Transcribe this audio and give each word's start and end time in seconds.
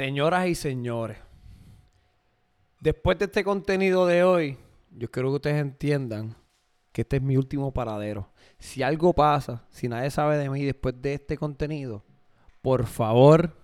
Señoras 0.00 0.48
y 0.48 0.54
señores, 0.54 1.18
después 2.80 3.18
de 3.18 3.26
este 3.26 3.44
contenido 3.44 4.06
de 4.06 4.24
hoy, 4.24 4.56
yo 4.96 5.10
quiero 5.10 5.28
que 5.28 5.34
ustedes 5.34 5.60
entiendan 5.60 6.36
que 6.90 7.02
este 7.02 7.16
es 7.16 7.22
mi 7.22 7.36
último 7.36 7.70
paradero. 7.70 8.32
Si 8.58 8.82
algo 8.82 9.12
pasa, 9.12 9.66
si 9.68 9.88
nadie 9.88 10.10
sabe 10.10 10.38
de 10.38 10.48
mí 10.48 10.64
después 10.64 10.94
de 11.02 11.12
este 11.12 11.36
contenido, 11.36 12.02
por 12.62 12.86
favor, 12.86 13.54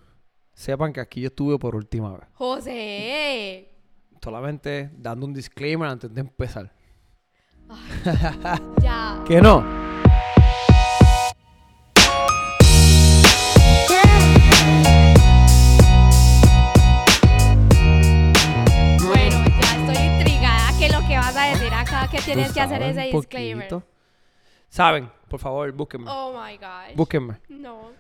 sepan 0.53 0.93
que 0.93 1.01
aquí 1.01 1.23
yo 1.23 1.29
estuve 1.29 1.59
por 1.59 1.75
última 1.75 2.13
vez. 2.13 2.29
José. 2.35 3.71
Solamente 4.23 4.91
dando 4.95 5.25
un 5.25 5.33
disclaimer 5.33 5.89
antes 5.89 6.13
de 6.13 6.21
empezar. 6.21 6.71
Ya. 8.83 9.25
¿Que 9.27 9.41
no? 9.41 9.76
Tienes 22.27 22.53
que 22.53 22.61
hacer 22.61 22.83
ese 22.83 23.03
disclaimer. 23.03 23.69
poquito. 23.69 23.89
Saben, 24.69 25.11
por 25.29 25.41
favor, 25.41 25.73
búsquenme. 25.73 26.07
Oh 26.09 26.33
my 26.33 26.57
gosh. 26.57 26.95
Búsquenme. 26.95 27.37
No. 27.49 27.91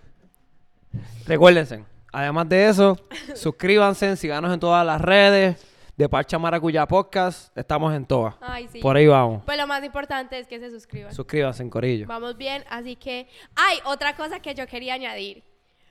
Recuérdense, 1.26 1.84
además 2.12 2.48
de 2.48 2.68
eso, 2.68 2.98
suscríbanse, 3.34 4.16
síganos 4.16 4.52
en 4.52 4.60
todas 4.60 4.84
las 4.84 5.00
redes 5.00 5.64
de 5.96 6.08
Parcha 6.08 6.38
Maracuya 6.38 6.86
Podcast. 6.86 7.56
Estamos 7.56 7.94
en 7.94 8.04
todas. 8.04 8.34
Ay, 8.40 8.68
sí. 8.70 8.80
Por 8.80 8.96
ahí 8.96 9.06
vamos. 9.06 9.42
Pues 9.44 9.56
lo 9.58 9.66
más 9.66 9.82
importante 9.82 10.38
es 10.38 10.46
que 10.46 10.58
se 10.60 10.70
suscriban. 10.70 11.12
Suscríbanse 11.14 11.62
en 11.62 11.70
Corillo. 11.70 12.06
Vamos 12.06 12.36
bien, 12.36 12.64
así 12.68 12.96
que... 12.96 13.28
Ay, 13.54 13.78
otra 13.86 14.14
cosa 14.14 14.40
que 14.40 14.54
yo 14.54 14.66
quería 14.66 14.94
añadir. 14.94 15.42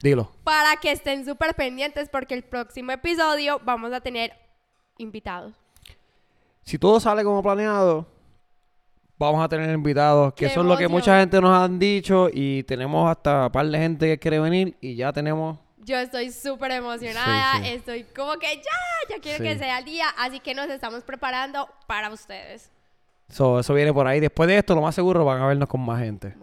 Dilo. 0.01 0.31
Para 0.43 0.75
que 0.77 0.91
estén 0.91 1.25
súper 1.25 1.55
pendientes 1.55 2.09
porque 2.09 2.35
el 2.35 2.43
próximo 2.43 2.91
episodio 2.91 3.59
vamos 3.63 3.91
a 3.93 4.01
tener 4.01 4.33
invitados. 4.97 5.53
Si 6.63 6.77
todo 6.77 6.99
sale 6.99 7.23
como 7.23 7.41
planeado, 7.41 8.05
vamos 9.17 9.43
a 9.43 9.47
tener 9.49 9.69
invitados, 9.73 10.33
que 10.33 10.45
¡Qué 10.45 10.51
eso 10.51 10.61
es 10.61 10.65
lo 10.67 10.77
que 10.77 10.83
emoción! 10.85 10.91
mucha 11.01 11.19
gente 11.19 11.39
nos 11.41 11.57
han 11.57 11.79
dicho 11.79 12.29
y 12.31 12.63
tenemos 12.63 13.09
hasta 13.09 13.45
un 13.47 13.51
par 13.51 13.65
de 13.67 13.77
gente 13.77 14.07
que 14.07 14.19
quiere 14.19 14.39
venir 14.39 14.77
y 14.81 14.95
ya 14.95 15.11
tenemos... 15.13 15.59
Yo 15.79 15.97
estoy 15.97 16.31
súper 16.31 16.71
emocionada, 16.71 17.57
Sí, 17.59 17.63
sí. 17.65 17.69
estoy 17.75 18.03
como 18.05 18.33
que 18.39 18.47
ya, 18.55 19.15
ya 19.15 19.21
quiero 19.21 19.43
que 19.43 19.55
sea 19.57 19.77
el 19.79 19.85
día, 19.85 20.05
así 20.17 20.39
que 20.39 20.55
nos 20.55 20.67
estamos 20.69 21.03
preparando 21.03 21.69
para 21.85 22.09
ustedes. 22.09 22.71
So, 23.29 23.59
eso 23.59 23.73
viene 23.73 23.93
por 23.93 24.07
ahí. 24.07 24.19
Después 24.19 24.47
de 24.47 24.57
esto, 24.57 24.73
lo 24.73 24.81
más 24.81 24.95
seguro 24.95 25.23
van 25.23 25.41
a 25.41 25.47
vernos 25.47 25.69
con 25.69 25.81
más 25.81 25.99
gente. 26.01 26.35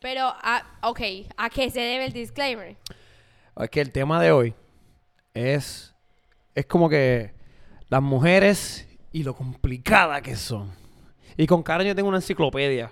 Pero, 0.00 0.22
ah, 0.42 0.62
ok, 0.82 1.00
¿a 1.36 1.50
qué 1.50 1.70
se 1.70 1.80
debe 1.80 2.06
el 2.06 2.12
disclaimer? 2.12 2.76
Es 3.58 3.68
que 3.70 3.80
el 3.82 3.92
tema 3.92 4.22
de 4.22 4.32
hoy 4.32 4.54
es, 5.34 5.94
es 6.54 6.64
como 6.66 6.88
que 6.88 7.34
las 7.88 8.00
mujeres 8.02 8.88
y 9.12 9.22
lo 9.22 9.34
complicada 9.34 10.20
que 10.22 10.34
son. 10.36 10.70
Y 11.38 11.46
con 11.46 11.62
Karen 11.62 11.86
yo 11.86 11.94
tengo 11.94 12.08
una 12.08 12.18
enciclopedia. 12.18 12.90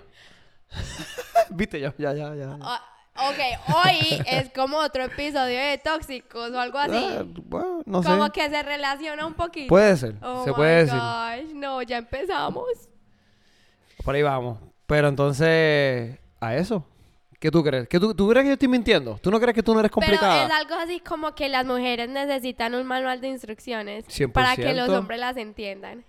¿Viste? 1.49 1.79
Ya, 1.79 1.93
ya, 1.97 2.13
ya, 2.13 2.33
ya. 2.33 2.57
Ah, 2.61 2.81
ok, 3.29 3.75
hoy 3.85 4.21
es 4.25 4.49
como 4.55 4.77
otro 4.77 5.03
episodio 5.03 5.59
de 5.59 5.77
Tóxicos 5.77 6.51
o 6.51 6.59
algo 6.59 6.77
así. 6.77 6.93
Ah, 6.95 7.23
bueno, 7.45 7.81
no 7.85 8.01
sé. 8.01 8.09
como 8.09 8.31
que 8.31 8.49
se 8.49 8.63
relaciona 8.63 9.25
un 9.25 9.33
poquito. 9.33 9.67
Puede 9.67 9.95
ser, 9.97 10.15
Oh 10.21 10.43
se 10.43 10.49
my 10.51 10.55
puede 10.55 10.85
decir. 10.85 10.97
gosh, 10.99 11.53
no, 11.53 11.81
ya 11.83 11.97
empezamos. 11.97 12.65
Por 14.03 14.15
ahí 14.15 14.23
vamos. 14.23 14.57
Pero 14.85 15.09
entonces, 15.09 16.17
a 16.39 16.55
eso. 16.55 16.85
¿Qué 17.39 17.51
tú 17.51 17.63
crees? 17.63 17.87
¿Que 17.87 17.99
tú, 17.99 18.15
¿Tú 18.15 18.27
crees 18.29 18.43
que 18.45 18.47
yo 18.47 18.53
estoy 18.53 18.67
mintiendo? 18.67 19.19
¿Tú 19.21 19.29
no 19.29 19.39
crees 19.39 19.53
que 19.53 19.61
tú 19.61 19.73
no 19.73 19.79
eres 19.81 19.91
complicada? 19.91 20.33
Pero 20.33 20.45
es 20.47 20.59
algo 20.59 20.75
así 20.81 20.99
como 21.01 21.35
que 21.35 21.49
las 21.49 21.65
mujeres 21.67 22.09
necesitan 22.09 22.73
un 22.73 22.87
manual 22.87 23.21
de 23.21 23.27
instrucciones 23.27 24.05
para 24.33 24.55
que 24.55 24.73
los 24.73 24.89
100%. 24.89 24.97
hombres 24.97 25.19
las 25.19 25.37
entiendan. 25.37 26.03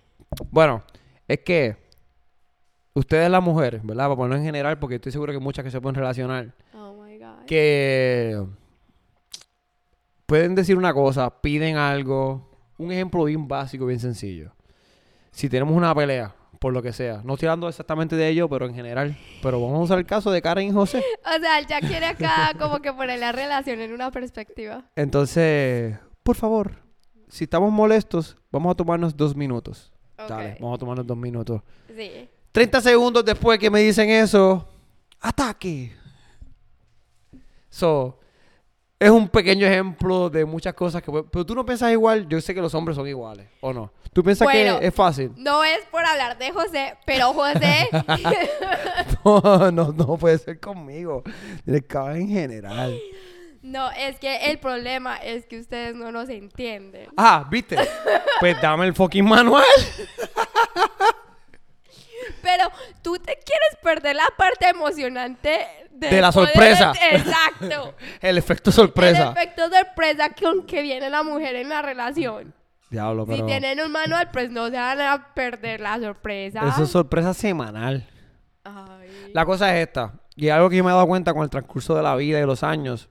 Bueno, 0.49 0.83
es 1.27 1.39
que 1.41 1.75
ustedes 2.99 3.29
las 3.29 3.43
mujeres, 3.43 3.81
¿verdad? 3.83 4.05
Para 4.05 4.15
ponerlo 4.15 4.37
en 4.37 4.43
general, 4.43 4.79
porque 4.79 4.95
estoy 4.95 5.11
seguro 5.11 5.33
que 5.33 5.39
muchas 5.39 5.63
que 5.63 5.71
se 5.71 5.81
pueden 5.81 5.95
relacionar. 5.95 6.53
Oh 6.73 6.93
my 6.93 7.17
god. 7.17 7.45
que 7.45 8.45
pueden 10.25 10.55
decir 10.55 10.77
una 10.77 10.93
cosa, 10.93 11.41
piden 11.41 11.77
algo. 11.77 12.47
Un 12.77 12.91
ejemplo 12.91 13.23
bien 13.25 13.47
básico, 13.47 13.85
bien 13.85 13.99
sencillo. 13.99 14.53
Si 15.31 15.49
tenemos 15.49 15.75
una 15.75 15.93
pelea, 15.93 16.33
por 16.59 16.73
lo 16.73 16.81
que 16.81 16.93
sea, 16.93 17.21
no 17.23 17.33
estoy 17.33 17.47
hablando 17.47 17.67
exactamente 17.67 18.15
de 18.15 18.27
ello, 18.29 18.47
pero 18.49 18.65
en 18.65 18.73
general. 18.73 19.17
Pero 19.41 19.61
vamos 19.61 19.79
a 19.79 19.83
usar 19.83 19.99
el 19.99 20.05
caso 20.05 20.31
de 20.31 20.41
Karen 20.41 20.67
y 20.67 20.71
José. 20.71 21.03
O 21.25 21.39
sea, 21.39 21.61
ya 21.61 21.79
quiere 21.79 22.05
acá 22.05 22.53
como 22.57 22.79
que 22.79 22.91
poner 22.93 23.19
la 23.19 23.31
relación 23.31 23.79
en 23.81 23.93
una 23.93 24.11
perspectiva. 24.11 24.83
Entonces, 24.95 25.97
por 26.23 26.35
favor, 26.35 26.83
si 27.27 27.45
estamos 27.45 27.71
molestos, 27.71 28.37
vamos 28.51 28.71
a 28.71 28.75
tomarnos 28.75 29.15
dos 29.15 29.35
minutos. 29.35 29.91
Ok. 30.17 30.29
Dale, 30.29 30.57
vamos 30.59 30.75
a 30.75 30.79
tomarnos 30.79 31.07
dos 31.07 31.17
minutos. 31.17 31.61
Sí. 31.95 32.29
30 32.59 32.81
segundos 32.81 33.23
después 33.23 33.57
que 33.57 33.69
me 33.69 33.79
dicen 33.79 34.09
eso, 34.09 34.67
ataque. 35.21 35.93
So, 37.69 38.19
es 38.99 39.09
un 39.09 39.29
pequeño 39.29 39.65
ejemplo 39.65 40.29
de 40.29 40.43
muchas 40.43 40.73
cosas 40.73 41.01
que... 41.01 41.09
Pero 41.31 41.45
tú 41.45 41.55
no 41.55 41.65
piensas 41.65 41.89
igual, 41.93 42.27
yo 42.27 42.41
sé 42.41 42.53
que 42.53 42.59
los 42.59 42.75
hombres 42.75 42.97
son 42.97 43.07
iguales, 43.07 43.47
¿o 43.61 43.71
no? 43.71 43.93
¿Tú 44.11 44.21
piensas 44.23 44.45
Bueno. 44.45 44.77
que 44.81 44.87
es 44.87 44.93
fácil? 44.93 45.31
No 45.37 45.63
es 45.63 45.79
por 45.89 46.03
hablar 46.03 46.37
de 46.37 46.51
José, 46.51 46.97
pero 47.05 47.31
José, 47.33 47.87
No, 49.23 49.71
no, 49.71 49.93
no 49.93 50.17
puede 50.17 50.37
ser 50.37 50.59
conmigo. 50.59 51.23
Que 51.65 51.97
hablar 51.97 52.17
en 52.17 52.27
general. 52.27 52.99
no, 53.61 53.89
es 53.91 54.19
que 54.19 54.35
el 54.51 54.59
problema 54.59 55.15
es 55.15 55.45
que 55.45 55.61
ustedes 55.61 55.95
no 55.95 56.11
nos 56.11 56.27
entienden. 56.27 57.07
Ah, 57.15 57.47
¿viste? 57.49 57.77
Pues 58.41 58.61
dame 58.61 58.85
el 58.85 58.93
fucking 58.93 59.23
manual. 59.23 59.63
Pero 62.41 62.65
tú 63.01 63.13
te 63.17 63.33
quieres 63.45 63.77
perder 63.81 64.15
la 64.15 64.27
parte 64.37 64.69
emocionante 64.69 65.59
de, 65.91 66.09
De 66.09 66.21
la 66.21 66.31
poder- 66.31 66.49
sorpresa. 66.53 66.93
Exacto. 67.11 67.95
El 68.21 68.37
efecto 68.37 68.71
sorpresa. 68.71 69.31
El 69.31 69.37
efecto 69.37 69.69
sorpresa 69.69 70.29
con 70.39 70.65
que 70.65 70.81
viene 70.81 71.09
la 71.09 71.23
mujer 71.23 71.55
en 71.55 71.69
la 71.69 71.81
relación. 71.81 72.53
Diablo, 72.89 73.25
pero... 73.25 73.37
Si 73.37 73.43
tienen 73.45 73.79
un 73.81 73.91
manual, 73.91 74.29
pues 74.31 74.49
no 74.49 74.67
se 74.69 74.75
van 74.77 74.99
a 75.01 75.33
perder 75.33 75.79
la 75.81 75.99
sorpresa. 75.99 76.67
Eso 76.67 76.83
es 76.83 76.89
sorpresa 76.89 77.33
semanal. 77.33 78.07
Ay. 78.63 79.31
La 79.33 79.45
cosa 79.45 79.75
es 79.77 79.87
esta, 79.87 80.13
y 80.35 80.49
algo 80.49 80.69
que 80.69 80.77
yo 80.77 80.83
me 80.83 80.89
he 80.89 80.93
dado 80.93 81.05
cuenta 81.07 81.33
con 81.33 81.43
el 81.43 81.49
transcurso 81.49 81.95
de 81.95 82.01
la 82.03 82.15
vida 82.15 82.39
y 82.39 82.45
los 82.45 82.63
años. 82.63 83.07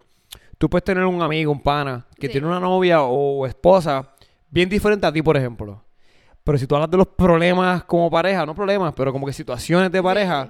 Tú 0.59 0.69
puedes 0.69 0.85
tener 0.85 1.05
un 1.05 1.23
amigo, 1.23 1.53
un 1.53 1.63
pana, 1.63 2.07
que 2.19 2.27
Sí. 2.27 2.33
tiene 2.33 2.49
una 2.49 2.59
novia 2.59 3.03
o 3.03 3.47
esposa 3.47 4.11
bien 4.51 4.69
diferente 4.69 5.07
a 5.07 5.13
ti, 5.13 5.23
por 5.23 5.37
ejemplo. 5.37 5.85
Pero 6.49 6.57
si 6.57 6.67
tú 6.67 6.75
hablas 6.77 6.91
de 6.91 6.97
los 6.97 7.09
problemas 7.09 7.85
como 7.85 8.11
pareja, 8.11 8.47
no 8.47 8.55
problemas, 8.55 8.95
pero 8.97 9.13
como 9.13 9.27
que 9.27 9.35
situaciones 9.35 9.93
de 9.93 10.03
pareja 10.03 10.49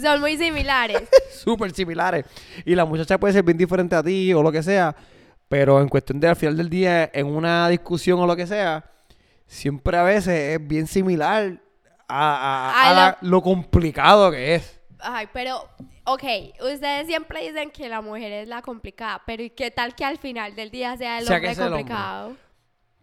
Son 0.00 0.18
muy 0.18 0.38
similares. 0.38 1.02
súper 1.30 1.72
similares. 1.74 2.24
Y 2.64 2.74
la 2.74 2.86
muchacha 2.86 3.18
puede 3.20 3.34
ser 3.34 3.42
bien 3.42 3.58
diferente 3.58 3.94
a 3.94 4.02
ti 4.02 4.32
o 4.32 4.42
lo 4.42 4.50
que 4.50 4.62
sea, 4.62 4.96
pero 5.46 5.78
en 5.82 5.90
cuestión 5.90 6.18
de 6.20 6.28
al 6.28 6.36
final 6.36 6.56
del 6.56 6.70
día, 6.70 7.10
en 7.12 7.26
una 7.26 7.68
discusión 7.68 8.18
o 8.18 8.26
lo 8.26 8.34
que 8.34 8.46
sea, 8.46 8.82
siempre 9.46 9.98
a 9.98 10.04
veces 10.04 10.58
es 10.58 10.66
bien 10.66 10.86
similar 10.86 11.60
a, 12.08 12.34
a- 12.34 12.70
a 12.70 12.90
A 12.90 12.94
la- 12.94 13.18
lo 13.20 13.42
complicado 13.42 14.30
que 14.30 14.54
es. 14.54 14.80
Ay, 15.00 15.28
pero, 15.34 15.68
ok, 16.04 16.22
ustedes 16.72 17.06
siempre 17.06 17.42
dicen 17.46 17.70
que 17.70 17.90
la 17.90 18.00
mujer 18.00 18.32
es 18.32 18.48
la 18.48 18.62
complicada, 18.62 19.20
pero 19.26 19.42
¿y 19.42 19.50
qué 19.50 19.70
tal 19.70 19.94
que 19.94 20.06
al 20.06 20.16
final 20.16 20.56
del 20.56 20.70
día 20.70 20.96
sea 20.96 21.18
el 21.18 21.26
Sea 21.26 21.36
el 21.36 21.44
hombre. 21.50 21.68
complicado? 21.68 22.32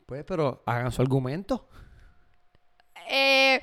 Pues, 0.07 0.23
pero 0.25 0.63
hagan 0.65 0.91
su 0.91 0.99
argumento. 1.03 1.67
Eh, 3.09 3.61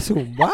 zumba. 0.00 0.52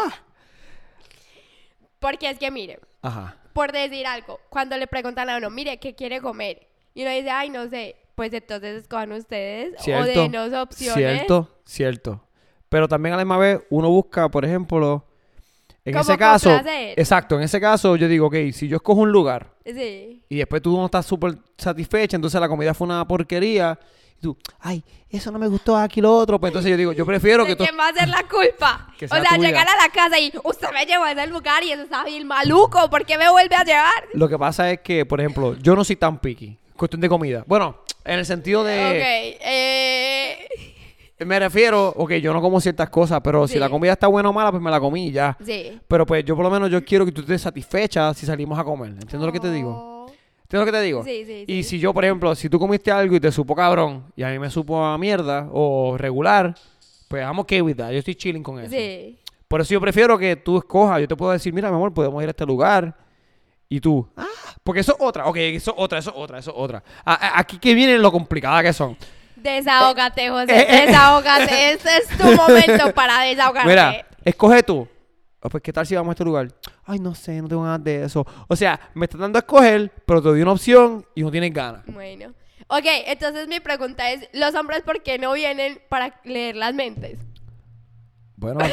porque 1.99 2.29
es 2.29 2.37
que, 2.37 2.51
mire, 2.51 2.79
Ajá. 3.01 3.35
por 3.53 3.71
decir 3.71 4.05
algo, 4.07 4.39
cuando 4.49 4.77
le 4.77 4.87
preguntan 4.87 5.29
a 5.29 5.37
uno, 5.37 5.49
mire, 5.49 5.77
¿qué 5.79 5.95
quiere 5.95 6.21
comer? 6.21 6.67
Y 6.93 7.01
uno 7.01 7.11
dice, 7.11 7.29
ay, 7.29 7.49
no 7.49 7.67
sé, 7.69 7.95
pues 8.15 8.31
entonces 8.33 8.83
escojan 8.83 9.11
ustedes 9.11 9.73
o 9.79 9.83
Cierto. 9.83 10.21
denos 10.21 10.53
opciones. 10.53 10.93
Cierto, 10.95 11.49
cierto. 11.65 12.21
Pero 12.69 12.87
también 12.87 13.13
a 13.13 13.17
la 13.17 13.23
misma 13.25 13.37
vez 13.37 13.61
uno 13.69 13.89
busca, 13.89 14.29
por 14.29 14.45
ejemplo, 14.45 15.05
en 15.83 15.95
ese 15.97 16.17
caso, 16.17 16.49
exacto, 16.95 17.35
en 17.35 17.43
ese 17.43 17.59
caso 17.61 17.95
yo 17.95 18.07
digo, 18.07 18.27
ok, 18.27 18.35
si 18.53 18.67
yo 18.67 18.77
escojo 18.77 19.01
un 19.01 19.11
lugar 19.11 19.51
Sí. 19.65 20.23
y 20.29 20.37
después 20.37 20.61
tú 20.61 20.75
no 20.75 20.85
estás 20.85 21.05
súper 21.05 21.37
satisfecha, 21.57 22.15
entonces 22.15 22.39
la 22.41 22.47
comida 22.47 22.73
fue 22.73 22.85
una 22.85 23.07
porquería, 23.07 23.77
y 24.17 24.21
tú, 24.21 24.37
ay, 24.59 24.83
eso 25.09 25.31
no 25.31 25.39
me 25.39 25.47
gustó 25.47 25.77
aquí 25.77 26.01
lo 26.01 26.15
otro, 26.15 26.39
pues 26.39 26.51
entonces 26.51 26.71
yo 26.71 26.77
digo, 26.77 26.93
yo 26.93 27.05
prefiero 27.05 27.43
¿De 27.43 27.49
que 27.49 27.55
tú... 27.55 27.63
quién 27.63 27.77
va 27.77 27.89
a 27.89 27.93
ser 27.93 28.07
la 28.07 28.23
culpa? 28.23 28.89
Que 28.97 29.05
o 29.05 29.09
sea 29.09 29.35
tuya. 29.35 29.49
llegar 29.49 29.67
a 29.67 29.75
la 29.75 29.89
casa 29.89 30.17
y 30.19 30.31
usted 30.43 30.67
me 30.73 30.85
llevó 30.85 31.03
a 31.03 31.11
ese 31.11 31.27
lugar 31.27 31.63
y 31.63 31.71
eso 31.71 31.83
está 31.83 32.03
bien 32.05 32.25
maluco, 32.25 32.89
¿por 32.89 33.05
qué 33.05 33.17
me 33.17 33.29
vuelve 33.29 33.55
a 33.55 33.63
llevar? 33.63 34.03
Lo 34.13 34.29
que 34.29 34.37
pasa 34.37 34.71
es 34.71 34.79
que, 34.79 35.05
por 35.05 35.19
ejemplo, 35.19 35.55
yo 35.57 35.75
no 35.75 35.83
soy 35.83 35.97
tan 35.97 36.19
picky, 36.19 36.57
cuestión 36.75 37.01
de 37.01 37.09
comida. 37.09 37.43
Bueno, 37.45 37.81
en 38.05 38.19
el 38.19 38.25
sentido 38.25 38.63
de... 38.63 38.85
Ok, 38.85 39.41
eh... 39.41 40.47
Me 41.19 41.39
refiero, 41.39 41.93
ok, 41.95 42.11
yo 42.15 42.33
no 42.33 42.41
como 42.41 42.59
ciertas 42.59 42.89
cosas, 42.89 43.21
pero 43.23 43.47
si 43.47 43.57
la 43.57 43.69
comida 43.69 43.93
está 43.93 44.07
buena 44.07 44.29
o 44.29 44.33
mala, 44.33 44.51
pues 44.51 44.61
me 44.61 44.69
la 44.69 44.81
comí 44.81 45.07
y 45.07 45.11
ya. 45.13 45.37
Sí. 45.45 45.79
Pero 45.87 46.05
pues 46.05 46.25
yo 46.25 46.35
por 46.35 46.43
lo 46.43 46.51
menos 46.51 46.69
yo 46.69 46.83
quiero 46.83 47.05
que 47.05 47.13
tú 47.13 47.21
estés 47.21 47.41
satisfecha 47.41 48.13
si 48.13 48.25
salimos 48.25 48.59
a 48.59 48.65
comer. 48.65 48.89
¿Entiendes 48.89 49.21
lo 49.25 49.31
que 49.31 49.39
te 49.39 49.49
digo? 49.49 49.94
¿Entiendes 50.45 50.59
lo 50.59 50.65
que 50.65 50.71
te 50.77 50.81
digo? 50.83 51.03
Sí, 51.03 51.23
sí, 51.25 51.43
Y 51.47 51.63
sí. 51.63 51.69
si 51.69 51.79
yo, 51.79 51.93
por 51.93 52.05
ejemplo, 52.05 52.33
si 52.35 52.49
tú 52.49 52.59
comiste 52.59 52.91
algo 52.91 53.15
y 53.15 53.19
te 53.19 53.31
supo 53.31 53.55
cabrón 53.55 54.05
y 54.15 54.23
a 54.23 54.29
mí 54.29 54.37
me 54.39 54.49
supo 54.49 54.83
a 54.83 54.97
mierda 54.97 55.49
o 55.51 55.97
regular, 55.97 56.53
pues 57.07 57.23
I'm 57.23 57.39
okay 57.39 57.61
with 57.61 57.75
that. 57.77 57.91
Yo 57.91 57.97
estoy 57.99 58.15
chilling 58.15 58.43
con 58.43 58.59
eso. 58.59 58.69
Sí. 58.71 59.17
Por 59.47 59.61
eso 59.61 59.73
yo 59.73 59.81
prefiero 59.81 60.17
que 60.17 60.35
tú 60.35 60.57
escojas. 60.57 60.99
Yo 61.01 61.07
te 61.07 61.15
puedo 61.15 61.31
decir, 61.31 61.51
mira, 61.53 61.69
mi 61.69 61.75
amor, 61.75 61.93
podemos 61.93 62.21
ir 62.21 62.29
a 62.29 62.31
este 62.31 62.45
lugar. 62.45 62.95
Y 63.67 63.79
tú, 63.79 64.07
ah, 64.15 64.25
porque 64.63 64.81
eso 64.81 64.91
es 64.93 64.97
otra. 64.99 65.25
Ok, 65.25 65.37
eso 65.37 65.71
es 65.71 65.77
otra, 65.79 65.97
eso 65.99 66.11
es 66.11 66.15
otra, 66.17 66.37
eso 66.39 66.51
es 66.51 66.57
otra. 66.57 66.83
A- 67.03 67.13
a- 67.13 67.39
aquí 67.39 67.57
que 67.57 67.73
viene 67.73 67.97
lo 67.97 68.11
complicada 68.11 68.61
que 68.61 68.71
son. 68.73 68.95
Desahógate, 69.35 70.29
José. 70.29 70.55
eh, 70.57 70.65
eh. 70.69 70.85
Desahógate. 70.87 71.71
Este 71.71 71.89
es 71.97 72.07
tu 72.17 72.23
momento 72.23 72.93
para 72.93 73.21
desahogarte. 73.21 73.69
Mira, 73.69 74.05
escoge 74.23 74.61
tú. 74.63 74.87
Ah, 75.45 75.49
Pues, 75.49 75.61
¿qué 75.61 75.71
tal 75.71 75.85
si 75.85 75.95
vamos 75.95 76.09
a 76.09 76.13
este 76.13 76.23
lugar? 76.23 76.47
Ay, 76.85 76.97
no 76.97 77.13
sé, 77.13 77.39
no 77.39 77.47
tengo 77.47 77.61
ganas 77.61 77.83
de 77.83 78.05
eso. 78.05 78.25
O 78.47 78.55
sea, 78.55 78.79
me 78.95 79.05
estás 79.05 79.21
dando 79.21 79.37
a 79.37 79.41
escoger, 79.41 79.91
pero 80.05 80.19
te 80.19 80.29
doy 80.29 80.41
una 80.41 80.53
opción 80.53 81.05
y 81.13 81.21
no 81.21 81.29
tienes 81.29 81.53
ganas. 81.53 81.85
Bueno. 81.85 82.33
Ok, 82.67 82.85
entonces 83.05 83.47
mi 83.47 83.59
pregunta 83.59 84.09
es, 84.11 84.27
¿los 84.33 84.55
hombres 84.55 84.81
por 84.81 85.03
qué 85.03 85.19
no 85.19 85.33
vienen 85.33 85.79
para 85.87 86.19
leer 86.23 86.55
las 86.55 86.73
mentes? 86.73 87.19
Bueno. 88.37 88.59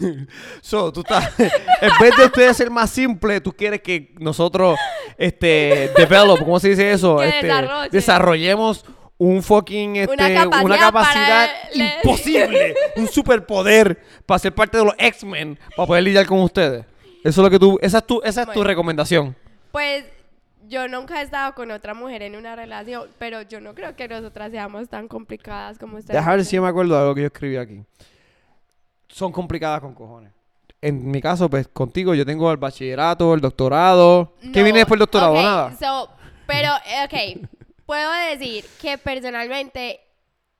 so, 0.60 0.92
tú 0.92 1.00
estás. 1.00 1.32
en 1.38 1.90
vez 2.00 2.16
de 2.16 2.24
ustedes 2.24 2.56
ser 2.56 2.68
más 2.68 2.90
simple, 2.90 3.40
tú 3.40 3.52
quieres 3.52 3.80
que 3.80 4.12
nosotros, 4.18 4.76
este, 5.16 5.92
develop, 5.96 6.40
¿cómo 6.40 6.58
se 6.58 6.70
dice 6.70 6.90
eso? 6.90 7.22
Este, 7.22 7.46
desarrolle. 7.46 7.90
desarrollemos 7.90 8.84
un 9.22 9.42
fucking, 9.42 9.96
este, 9.96 10.14
Una 10.14 10.32
capacidad 10.32 10.64
una 10.64 10.78
capacidad 10.78 11.48
imposible, 11.74 12.74
un 12.96 13.06
superpoder 13.06 14.00
para 14.24 14.38
ser 14.38 14.54
parte 14.54 14.78
de 14.78 14.84
los 14.86 14.94
X-Men, 14.96 15.58
para 15.76 15.86
poder 15.86 16.04
lidiar 16.04 16.24
con 16.26 16.40
ustedes. 16.40 16.86
Eso 17.22 17.28
es 17.28 17.36
lo 17.44 17.50
que 17.50 17.58
tú, 17.58 17.78
esa 17.82 17.98
es 17.98 18.06
tu, 18.06 18.22
esa 18.24 18.40
es 18.42 18.46
tu 18.46 18.52
Bueno. 18.54 18.64
recomendación. 18.68 19.36
Pues 19.72 20.04
yo 20.68 20.88
nunca 20.88 21.20
he 21.20 21.24
estado 21.24 21.54
con 21.54 21.70
otra 21.70 21.92
mujer 21.92 22.22
en 22.22 22.34
una 22.34 22.56
relación, 22.56 23.10
pero 23.18 23.42
yo 23.42 23.60
no 23.60 23.74
creo 23.74 23.94
que 23.94 24.08
nosotras 24.08 24.50
seamos 24.52 24.88
tan 24.88 25.06
complicadas 25.06 25.78
como 25.78 25.98
ustedes. 25.98 26.16
Déjame 26.18 26.36
ver 26.36 26.44
si 26.46 26.58
me 26.58 26.68
acuerdo 26.68 26.94
de 26.94 27.00
algo 27.02 27.14
que 27.14 27.20
yo 27.20 27.26
escribí 27.26 27.56
aquí. 27.58 27.82
Son 29.06 29.32
complicadas 29.32 29.80
con 29.82 29.92
cojones. 29.94 30.32
En 30.80 31.10
mi 31.10 31.20
caso, 31.20 31.50
pues 31.50 31.68
contigo 31.68 32.14
yo 32.14 32.24
tengo 32.24 32.50
el 32.50 32.56
bachillerato, 32.56 33.34
el 33.34 33.42
doctorado. 33.42 34.32
¿Qué 34.40 34.46
No, 34.60 34.64
viene 34.64 34.78
después 34.78 34.96
del 34.98 35.00
doctorado? 35.00 35.32
ok, 35.34 35.42
Nada. 35.42 35.76
so, 35.78 36.08
pero, 36.46 36.70
eh, 36.86 37.04
ok, 37.36 37.48
puedo 37.90 38.12
decir 38.30 38.64
que 38.80 38.98
personalmente 38.98 39.98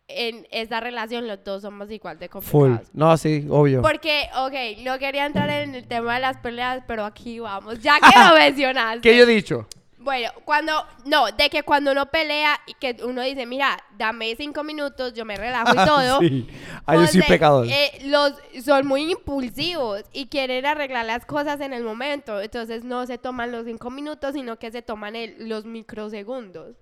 en 0.09 0.49
esta 0.51 0.81
relación 0.81 1.29
los 1.29 1.45
dos 1.45 1.63
somos 1.63 1.89
igual 1.93 2.19
de 2.19 2.29
Full. 2.29 2.41
complicados. 2.43 2.89
No, 2.93 3.17
sí, 3.17 3.47
obvio. 3.49 3.83
Porque, 3.83 4.29
ok, 4.37 4.83
no 4.85 4.99
quería 4.99 5.27
entrar 5.27 5.49
en 5.49 5.77
el 5.77 5.87
tema 5.87 6.15
de 6.15 6.21
las 6.23 6.39
peleas, 6.39 6.83
pero 6.89 7.05
aquí 7.05 7.39
vamos, 7.39 7.79
ya 7.81 7.99
que 8.01 8.19
lo 8.19 8.35
mencionaste. 8.39 9.01
¿Qué 9.03 9.17
yo 9.17 9.23
he 9.23 9.27
dicho? 9.27 9.69
Bueno, 9.99 10.31
cuando, 10.45 10.73
no, 11.05 11.27
de 11.31 11.49
que 11.51 11.63
cuando 11.63 11.93
uno 11.93 12.07
pelea 12.07 12.59
y 12.67 12.75
que 12.75 12.97
uno 13.05 13.23
dice, 13.23 13.47
mira, 13.47 13.79
dame 13.97 14.35
cinco 14.35 14.65
minutos, 14.65 15.13
yo 15.15 15.25
me 15.25 15.37
relajo 15.37 15.73
y 15.73 15.77
todo. 15.87 16.19
sí. 16.19 16.49
Ah, 16.87 16.95
yo 16.97 17.07
soy 17.07 17.21
José, 17.21 17.33
pecador. 17.33 17.67
eh, 17.69 17.93
los 18.07 18.33
son 18.65 18.89
muy 18.89 19.09
impulsivos 19.13 20.03
y 20.13 20.27
quieren 20.27 20.67
arreglar 20.67 21.07
las 21.07 21.25
cosas 21.27 21.61
en 21.61 21.73
el 21.75 21.85
momento. 21.85 22.41
Entonces 22.41 22.83
no 22.83 23.07
se 23.07 23.19
toman 23.19 23.53
los 23.53 23.67
cinco 23.67 23.89
minutos, 23.91 24.33
sino 24.33 24.59
que 24.59 24.73
se 24.73 24.83
toman 24.83 25.15
el- 25.15 25.49
los 25.49 25.65
microsegundos. 25.67 26.75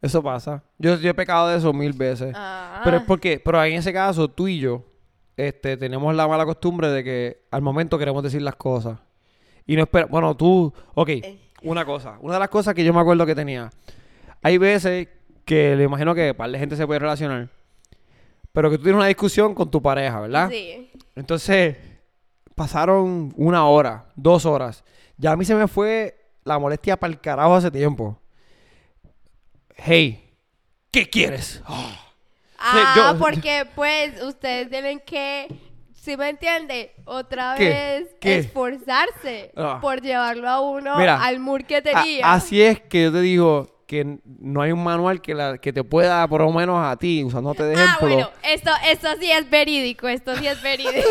Eso 0.00 0.22
pasa. 0.22 0.62
Yo, 0.78 0.96
yo 0.96 1.10
he 1.10 1.14
pecado 1.14 1.48
de 1.48 1.58
eso 1.58 1.72
mil 1.72 1.92
veces. 1.92 2.32
Ah. 2.36 2.80
Pero 2.84 2.98
es 2.98 3.02
porque, 3.02 3.40
pero 3.44 3.62
en 3.64 3.74
ese 3.74 3.92
caso, 3.92 4.28
tú 4.28 4.46
y 4.48 4.60
yo, 4.60 4.84
este, 5.36 5.76
tenemos 5.76 6.14
la 6.14 6.28
mala 6.28 6.44
costumbre 6.44 6.88
de 6.88 7.02
que 7.04 7.42
al 7.50 7.62
momento 7.62 7.98
queremos 7.98 8.22
decir 8.22 8.42
las 8.42 8.56
cosas. 8.56 8.98
Y 9.66 9.76
no 9.76 9.82
espera, 9.82 10.06
bueno, 10.06 10.36
tú, 10.36 10.72
ok, 10.94 11.08
Eh. 11.08 11.38
una 11.62 11.84
cosa, 11.84 12.16
una 12.20 12.34
de 12.34 12.40
las 12.40 12.48
cosas 12.48 12.74
que 12.74 12.84
yo 12.84 12.94
me 12.94 13.00
acuerdo 13.00 13.26
que 13.26 13.34
tenía, 13.34 13.70
hay 14.42 14.56
veces 14.58 15.08
que 15.44 15.74
le 15.76 15.84
imagino 15.84 16.14
que 16.14 16.32
para 16.34 16.48
la 16.48 16.58
gente 16.58 16.76
se 16.76 16.86
puede 16.86 17.00
relacionar, 17.00 17.48
pero 18.52 18.70
que 18.70 18.76
tú 18.78 18.84
tienes 18.84 18.98
una 18.98 19.08
discusión 19.08 19.54
con 19.54 19.70
tu 19.70 19.82
pareja, 19.82 20.20
¿verdad? 20.20 20.48
Sí. 20.50 20.90
Entonces, 21.16 21.76
pasaron 22.54 23.32
una 23.36 23.66
hora, 23.66 24.06
dos 24.16 24.46
horas. 24.46 24.84
Ya 25.16 25.32
a 25.32 25.36
mí 25.36 25.44
se 25.44 25.54
me 25.54 25.66
fue 25.68 26.16
la 26.44 26.58
molestia 26.58 26.96
para 26.96 27.12
el 27.12 27.20
carajo 27.20 27.54
hace 27.54 27.70
tiempo. 27.70 28.18
Hey, 29.78 30.34
¿qué 30.90 31.08
quieres? 31.08 31.62
Ah. 32.60 32.92
Yo- 32.96 33.18
porque 33.20 33.66
pues 33.76 34.20
ustedes 34.20 34.68
tienen 34.68 34.98
que, 34.98 35.46
si 35.94 36.16
me 36.16 36.28
entiende, 36.30 36.92
otra 37.04 37.54
¿Qué? 37.56 37.68
vez 37.68 38.08
¿Qué? 38.20 38.38
esforzarse 38.38 39.52
Ah. 39.56 39.78
por 39.80 40.02
llevarlo 40.02 40.48
a 40.48 40.60
uno 40.60 40.96
Mira, 40.98 41.22
al 41.22 41.38
mur 41.38 41.64
que 41.64 41.76
A- 41.76 41.82
tenía. 41.82 42.32
así 42.32 42.60
es 42.60 42.80
que 42.80 43.04
yo 43.04 43.12
te 43.12 43.20
digo 43.20 43.70
que 43.88 44.18
no 44.38 44.60
hay 44.60 44.70
un 44.70 44.84
manual 44.84 45.22
que, 45.22 45.32
la, 45.34 45.56
que 45.56 45.72
te 45.72 45.82
pueda, 45.82 46.28
por 46.28 46.42
lo 46.42 46.52
menos 46.52 46.76
a 46.84 46.94
ti, 46.98 47.24
usándote 47.24 47.62
de 47.62 47.74
Ah, 47.74 47.84
ejemplo. 47.84 48.08
bueno, 48.08 48.30
esto, 48.42 48.70
esto 48.86 49.08
sí 49.18 49.30
es 49.32 49.48
verídico, 49.48 50.06
esto 50.08 50.36
sí 50.36 50.46
es 50.46 50.62
verídico. 50.62 51.08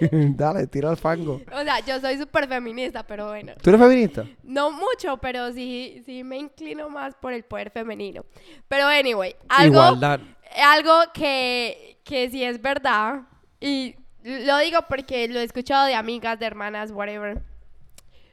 Dale, 0.36 0.66
tira 0.66 0.90
el 0.90 0.98
fango. 0.98 1.40
o 1.50 1.62
sea, 1.64 1.80
yo 1.80 1.98
soy 2.00 2.18
súper 2.18 2.46
feminista, 2.46 3.02
pero 3.06 3.28
bueno. 3.28 3.54
¿Tú 3.62 3.70
eres 3.70 3.80
feminista? 3.80 4.26
No 4.42 4.70
mucho, 4.70 5.16
pero 5.16 5.50
sí, 5.54 6.02
sí 6.04 6.22
me 6.22 6.36
inclino 6.36 6.90
más 6.90 7.14
por 7.14 7.32
el 7.32 7.44
poder 7.44 7.70
femenino. 7.70 8.26
Pero 8.68 8.86
anyway, 8.86 9.34
algo, 9.48 9.76
Igualdad. 9.78 10.20
algo 10.66 10.92
que, 11.14 11.98
que 12.04 12.28
sí 12.28 12.44
es 12.44 12.60
verdad, 12.60 13.22
y 13.58 13.94
lo 14.22 14.58
digo 14.58 14.80
porque 14.86 15.28
lo 15.28 15.40
he 15.40 15.44
escuchado 15.44 15.86
de 15.86 15.94
amigas, 15.94 16.38
de 16.38 16.44
hermanas, 16.44 16.90
whatever. 16.90 17.40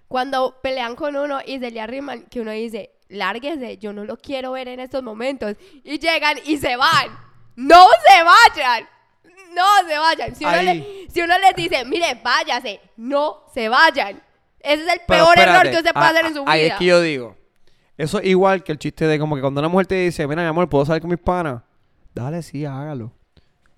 Cuando 0.10 0.60
pelean 0.62 0.96
con 0.98 1.16
uno 1.16 1.40
y 1.46 1.60
se 1.60 1.72
le 1.72 1.80
arriman, 1.80 2.24
que 2.24 2.42
uno 2.42 2.52
dice, 2.52 2.92
lárguese, 3.10 3.78
yo 3.78 3.94
no 3.94 4.04
lo 4.06 4.18
quiero 4.18 4.52
ver 4.54 4.68
en 4.68 4.80
estos 4.80 5.04
momentos. 5.04 5.56
Y 5.84 6.00
llegan 6.00 6.38
y 6.46 6.58
se 6.58 6.76
van. 6.76 7.10
¡No 7.56 7.86
se 8.08 8.24
vayan! 8.24 8.88
No 9.54 9.64
se 9.88 9.98
vayan. 9.98 10.36
Si 10.36 10.44
uno, 10.46 10.62
le- 10.62 11.08
si 11.10 11.22
uno 11.22 11.38
les 11.40 11.56
dice, 11.56 11.86
mire, 11.86 12.20
váyase, 12.24 12.82
no 12.98 13.44
se 13.54 13.70
vayan. 13.70 14.22
Ese 14.60 14.84
es 14.86 14.94
el 14.94 15.02
Pero 15.08 15.26
peor 15.26 15.40
error 15.40 15.70
que 15.70 15.78
usted 15.78 15.94
puede 15.94 16.06
a- 16.06 16.10
hacer 16.10 16.26
en 16.26 16.34
su 16.34 16.42
a- 16.42 16.52
Ahí 16.52 16.62
es 16.62 16.68
vida. 16.68 16.78
que 16.80 16.86
yo 16.86 17.02
digo. 17.02 17.38
Eso 17.98 18.20
es 18.20 18.26
igual 18.28 18.64
que 18.64 18.74
el 18.74 18.80
chiste 18.80 19.06
de 19.08 19.18
como 19.20 19.36
que 19.36 19.42
cuando 19.42 19.60
una 19.62 19.70
mujer 19.70 19.88
te 19.88 19.96
dice, 19.96 20.28
mira 20.28 20.42
mi 20.42 20.50
amor, 20.50 20.68
¿puedo 20.68 20.86
salir 20.86 21.02
con 21.02 21.10
mis 21.12 21.20
panas? 21.20 21.62
Dale, 22.14 22.42
sí, 22.44 22.66
hágalo. 22.66 23.14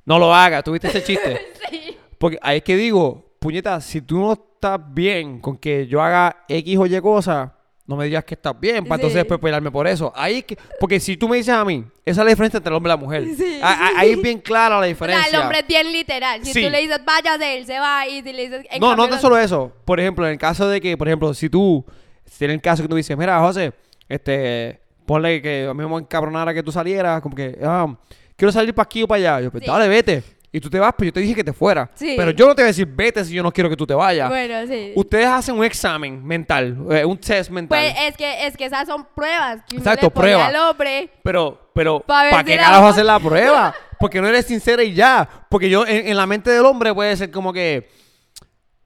No 0.05 0.17
lo 0.17 0.33
hagas, 0.33 0.63
¿tuviste 0.63 0.87
ese 0.87 1.03
chiste? 1.03 1.47
Sí. 1.69 1.97
Porque 2.17 2.39
ahí 2.41 2.57
es 2.57 2.63
que 2.63 2.75
digo, 2.77 3.35
puñeta, 3.39 3.79
si 3.81 4.01
tú 4.01 4.17
no 4.19 4.33
estás 4.33 4.79
bien 4.93 5.39
con 5.41 5.57
que 5.57 5.85
yo 5.85 6.01
haga 6.01 6.45
X 6.47 6.77
o 6.79 6.85
Y 6.87 6.99
cosa, 7.01 7.53
no 7.87 7.95
me 7.95 8.05
digas 8.05 8.23
que 8.25 8.33
estás 8.35 8.53
bien, 8.59 8.83
para 8.83 8.95
entonces 8.95 9.15
después 9.15 9.39
pelearme 9.39 9.71
por 9.71 9.87
eso. 9.87 10.11
Ahí 10.15 10.43
que, 10.43 10.57
porque 10.79 10.99
si 10.99 11.15
tú 11.17 11.27
me 11.29 11.37
dices 11.37 11.53
a 11.53 11.63
mí, 11.63 11.85
esa 12.05 12.21
es 12.21 12.25
la 12.25 12.29
diferencia 12.31 12.57
entre 12.57 12.69
el 12.69 12.75
hombre 12.75 12.91
y 12.91 12.93
la 12.93 12.97
mujer. 12.97 13.25
Sí. 13.35 13.59
A- 13.63 13.87
a- 13.87 13.99
Ahí 13.99 14.11
es 14.11 14.21
bien 14.21 14.39
clara 14.39 14.75
la 14.75 14.79
O 14.79 14.81
sea, 14.81 14.87
diferencia. 14.89 15.29
el 15.29 15.41
hombre 15.41 15.59
es 15.59 15.67
bien 15.67 15.91
literal. 15.91 16.43
Si 16.45 16.51
Sí. 16.53 16.63
tú 16.63 16.69
le 16.69 16.79
dices, 16.81 16.99
váyase, 17.05 17.57
él 17.57 17.65
se 17.65 17.79
va. 17.79 18.05
Y 18.07 18.21
si 18.21 18.33
le 18.33 18.41
dices, 18.49 18.65
en 18.69 18.79
no, 18.81 18.89
cambio, 18.89 19.05
no 19.07 19.11
los- 19.13 19.21
solo 19.21 19.37
eso. 19.37 19.71
Por 19.85 19.99
ejemplo, 20.01 20.25
en 20.25 20.33
el 20.33 20.37
caso 20.37 20.67
de 20.67 20.81
que, 20.81 20.97
por 20.97 21.07
ejemplo, 21.07 21.33
si 21.33 21.49
tú, 21.49 21.85
si 22.25 22.43
en 22.45 22.51
el 22.51 22.61
caso 22.61 22.83
que 22.83 22.89
tú 22.89 22.95
dices, 22.95 23.17
mira, 23.17 23.39
José, 23.39 23.71
este, 24.09 24.79
ponle 25.05 25.41
que 25.41 25.67
a 25.69 25.73
mí 25.73 25.85
me 25.85 25.97
encabronara 25.97 26.53
que 26.53 26.63
tú 26.63 26.71
salieras, 26.71 27.21
como 27.21 27.35
que, 27.35 27.57
ah, 27.63 27.87
quiero 28.35 28.51
salir 28.51 28.73
para 28.73 28.83
aquí 28.85 29.03
o 29.03 29.07
para 29.07 29.17
allá. 29.37 29.41
Yo, 29.45 29.51
pues 29.51 29.65
dale, 29.65 29.87
vete. 29.87 30.23
Y 30.51 30.59
tú 30.61 30.69
te 30.69 30.79
vas, 30.79 30.93
pues 30.97 31.07
yo 31.07 31.13
te 31.13 31.19
dije 31.19 31.35
que 31.35 31.43
te 31.43 31.51
fuera. 31.53 31.89
Sí. 31.93 32.13
Pero 32.17 32.31
yo 32.31 32.47
no 32.47 32.55
te 32.55 32.61
voy 32.61 32.67
a 32.67 32.67
decir, 32.67 32.87
vete 32.87 33.23
si 33.25 33.33
yo 33.33 33.43
no 33.43 33.51
quiero 33.51 33.69
que 33.69 33.75
tú 33.75 33.85
te 33.85 33.93
vayas. 33.93 34.29
Bueno, 34.29 34.65
sí. 34.65 34.93
Ustedes 34.95 35.27
hacen 35.27 35.55
un 35.55 35.65
examen 35.65 36.25
mental, 36.25 36.77
eh, 36.89 37.03
un 37.03 37.17
test 37.17 37.49
mental. 37.49 37.79
Pues 37.79 37.93
es 38.09 38.17
que, 38.17 38.47
es 38.47 38.55
que 38.55 38.65
esas 38.65 38.87
son 38.87 39.05
pruebas 39.13 39.61
que 39.67 39.77
Exacto, 39.77 40.05
le 40.07 40.11
pone 40.11 40.23
prueba. 40.27 40.47
al 40.47 40.55
hombre. 40.55 41.09
pero, 41.21 41.69
pero, 41.73 41.99
Pa' 41.99 42.29
¿para 42.29 42.39
si 42.39 42.45
qué 42.45 42.57
carajo 42.57 42.87
hacer 42.87 43.05
la 43.05 43.19
prueba? 43.19 43.75
Porque 43.99 44.21
no 44.21 44.27
eres 44.27 44.45
sincera 44.45 44.81
y 44.83 44.93
ya. 44.93 45.27
Porque 45.49 45.69
yo, 45.69 45.85
en, 45.85 46.07
en 46.07 46.17
la 46.17 46.25
mente 46.25 46.49
del 46.49 46.65
hombre 46.65 46.93
puede 46.93 47.15
ser 47.17 47.29
como 47.29 47.51
que, 47.51 47.89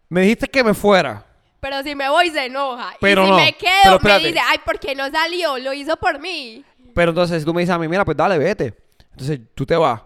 me 0.09 0.21
dijiste 0.21 0.47
que 0.47 0.63
me 0.63 0.73
fuera. 0.73 1.25
Pero 1.61 1.83
si 1.83 1.93
me 1.93 2.09
voy, 2.09 2.31
se 2.31 2.45
enoja. 2.47 2.95
Pero 2.99 3.21
y 3.21 3.25
si 3.25 3.31
no, 3.31 3.37
me 3.37 3.53
quedo, 3.53 3.99
pero 4.01 4.15
me 4.19 4.27
dice, 4.27 4.39
ay, 4.43 4.57
¿por 4.65 4.79
qué 4.79 4.95
no 4.95 5.09
salió? 5.11 5.59
Lo 5.59 5.73
hizo 5.73 5.95
por 5.95 6.19
mí. 6.19 6.65
Pero 6.95 7.11
entonces 7.11 7.45
tú 7.45 7.53
me 7.53 7.61
dices 7.61 7.75
a 7.75 7.77
mí, 7.77 7.87
mira, 7.87 8.03
pues 8.03 8.17
dale, 8.17 8.37
vete. 8.39 8.73
Entonces 9.11 9.39
tú 9.53 9.65
te 9.65 9.75
vas. 9.75 10.01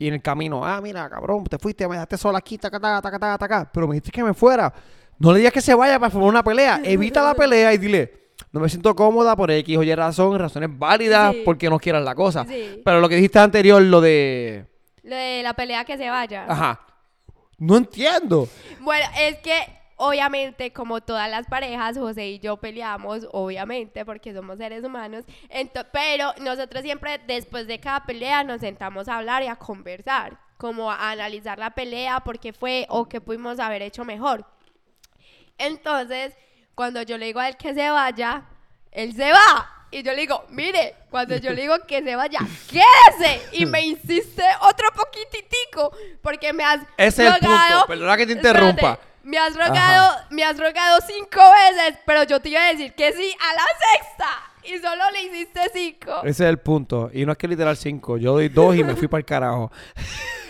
Y 0.00 0.08
en 0.08 0.14
el 0.14 0.22
camino, 0.22 0.64
ah, 0.64 0.80
mira, 0.80 1.08
cabrón, 1.10 1.44
te 1.44 1.58
fuiste, 1.58 1.86
me 1.86 1.94
dejaste 1.94 2.16
sola 2.16 2.38
aquí, 2.38 2.56
taca, 2.56 2.80
taca, 2.80 3.02
taca, 3.02 3.18
taca, 3.18 3.38
taca. 3.38 3.70
Pero 3.72 3.86
me 3.86 3.94
dijiste 3.94 4.10
que 4.10 4.24
me 4.24 4.32
fuera. 4.32 4.72
No 5.18 5.30
le 5.30 5.38
digas 5.40 5.52
que 5.52 5.60
se 5.60 5.74
vaya 5.74 5.98
para 6.00 6.10
formar 6.10 6.30
una 6.30 6.42
pelea. 6.42 6.80
Evita 6.84 7.22
la 7.22 7.34
pelea 7.34 7.74
y 7.74 7.78
dile, 7.78 8.32
no 8.50 8.60
me 8.60 8.68
siento 8.70 8.96
cómoda 8.96 9.36
por 9.36 9.50
X 9.50 9.76
o 9.76 9.82
Y 9.82 9.94
razón, 9.94 10.38
razones 10.38 10.70
válidas, 10.72 11.34
Sí. 11.34 11.42
porque 11.44 11.68
no 11.68 11.78
quieras 11.78 12.02
la 12.02 12.14
cosa. 12.14 12.46
Sí. 12.48 12.80
Pero 12.82 13.00
lo 13.00 13.08
que 13.10 13.16
dijiste 13.16 13.38
anterior, 13.38 13.82
lo 13.82 14.00
de... 14.00 14.64
Lo 15.02 15.14
de 15.16 15.42
la 15.42 15.52
pelea 15.52 15.84
que 15.84 15.98
se 15.98 16.08
vaya. 16.08 16.46
Ajá. 16.48 16.80
No 17.58 17.76
entiendo. 17.76 18.48
Bueno, 18.80 19.04
es 19.18 19.36
que 19.40 19.52
obviamente, 20.02 20.72
como 20.72 21.02
todas 21.02 21.30
las 21.30 21.46
parejas, 21.46 21.98
José 21.98 22.26
y 22.26 22.38
yo 22.38 22.56
peleamos, 22.56 23.28
obviamente, 23.32 24.02
porque 24.06 24.32
somos 24.32 24.56
seres 24.56 24.82
humanos. 24.82 25.26
Pero 25.92 26.32
nosotros 26.40 26.82
siempre, 26.82 27.20
después 27.26 27.66
de 27.66 27.78
cada 27.78 28.06
pelea, 28.06 28.42
nos 28.42 28.62
sentamos 28.62 29.08
a 29.08 29.18
hablar 29.18 29.42
y 29.42 29.46
a 29.46 29.56
conversar, 29.56 30.38
como 30.56 30.90
a 30.90 31.10
analizar 31.10 31.58
la 31.58 31.70
pelea, 31.70 32.20
por 32.20 32.38
qué 32.38 32.54
fue 32.54 32.86
o 32.88 33.10
qué 33.10 33.20
pudimos 33.20 33.60
haber 33.60 33.82
hecho 33.82 34.06
mejor. 34.06 34.46
Entonces, 35.58 36.34
cuando 36.74 37.02
yo 37.02 37.18
le 37.18 37.26
digo 37.26 37.40
a 37.40 37.48
él 37.48 37.58
que 37.58 37.74
se 37.74 37.90
vaya, 37.90 38.44
él 38.90 39.14
se 39.14 39.30
va. 39.30 39.86
Y 39.90 40.02
yo 40.02 40.12
le 40.12 40.22
digo, 40.22 40.46
mire, 40.48 40.94
cuando 41.10 41.36
yo 41.36 41.50
le 41.50 41.60
digo 41.60 41.74
que 41.86 42.02
se 42.02 42.16
vaya, 42.16 42.38
quédese. 42.70 43.42
Y 43.52 43.66
me 43.66 43.82
insiste 43.82 44.44
otro 44.62 44.88
poquititico, 44.94 45.94
porque 46.22 46.54
me 46.54 46.64
has 46.64 46.80
Ese 46.96 47.26
es 47.26 47.34
el 47.34 47.40
punto, 47.40 47.86
perdona 47.86 48.16
que 48.16 48.26
te 48.26 48.32
interrumpa. 48.32 48.70
Espérate, 48.70 49.09
me 49.22 49.38
has 49.38 49.54
rogado, 49.56 50.16
me 50.30 50.44
has 50.44 50.58
rogado 50.58 50.98
cinco 51.06 51.40
veces, 51.40 51.98
pero 52.06 52.24
yo 52.24 52.40
te 52.40 52.48
iba 52.48 52.60
a 52.62 52.72
decir 52.72 52.92
que 52.94 53.12
sí 53.12 53.34
a 53.40 53.54
la 53.54 53.64
sexta. 53.94 54.26
Y 54.62 54.78
solo 54.78 55.02
le 55.12 55.22
hiciste 55.22 55.60
cinco. 55.72 56.20
Ese 56.22 56.44
es 56.44 56.50
el 56.50 56.58
punto. 56.58 57.10
Y 57.12 57.24
no 57.24 57.32
es 57.32 57.38
que 57.38 57.48
literal 57.48 57.76
cinco. 57.76 58.18
Yo 58.18 58.32
doy 58.32 58.48
dos 58.48 58.76
y 58.76 58.84
me 58.84 58.94
fui 58.94 59.08
para 59.08 59.20
el 59.20 59.24
carajo. 59.24 59.72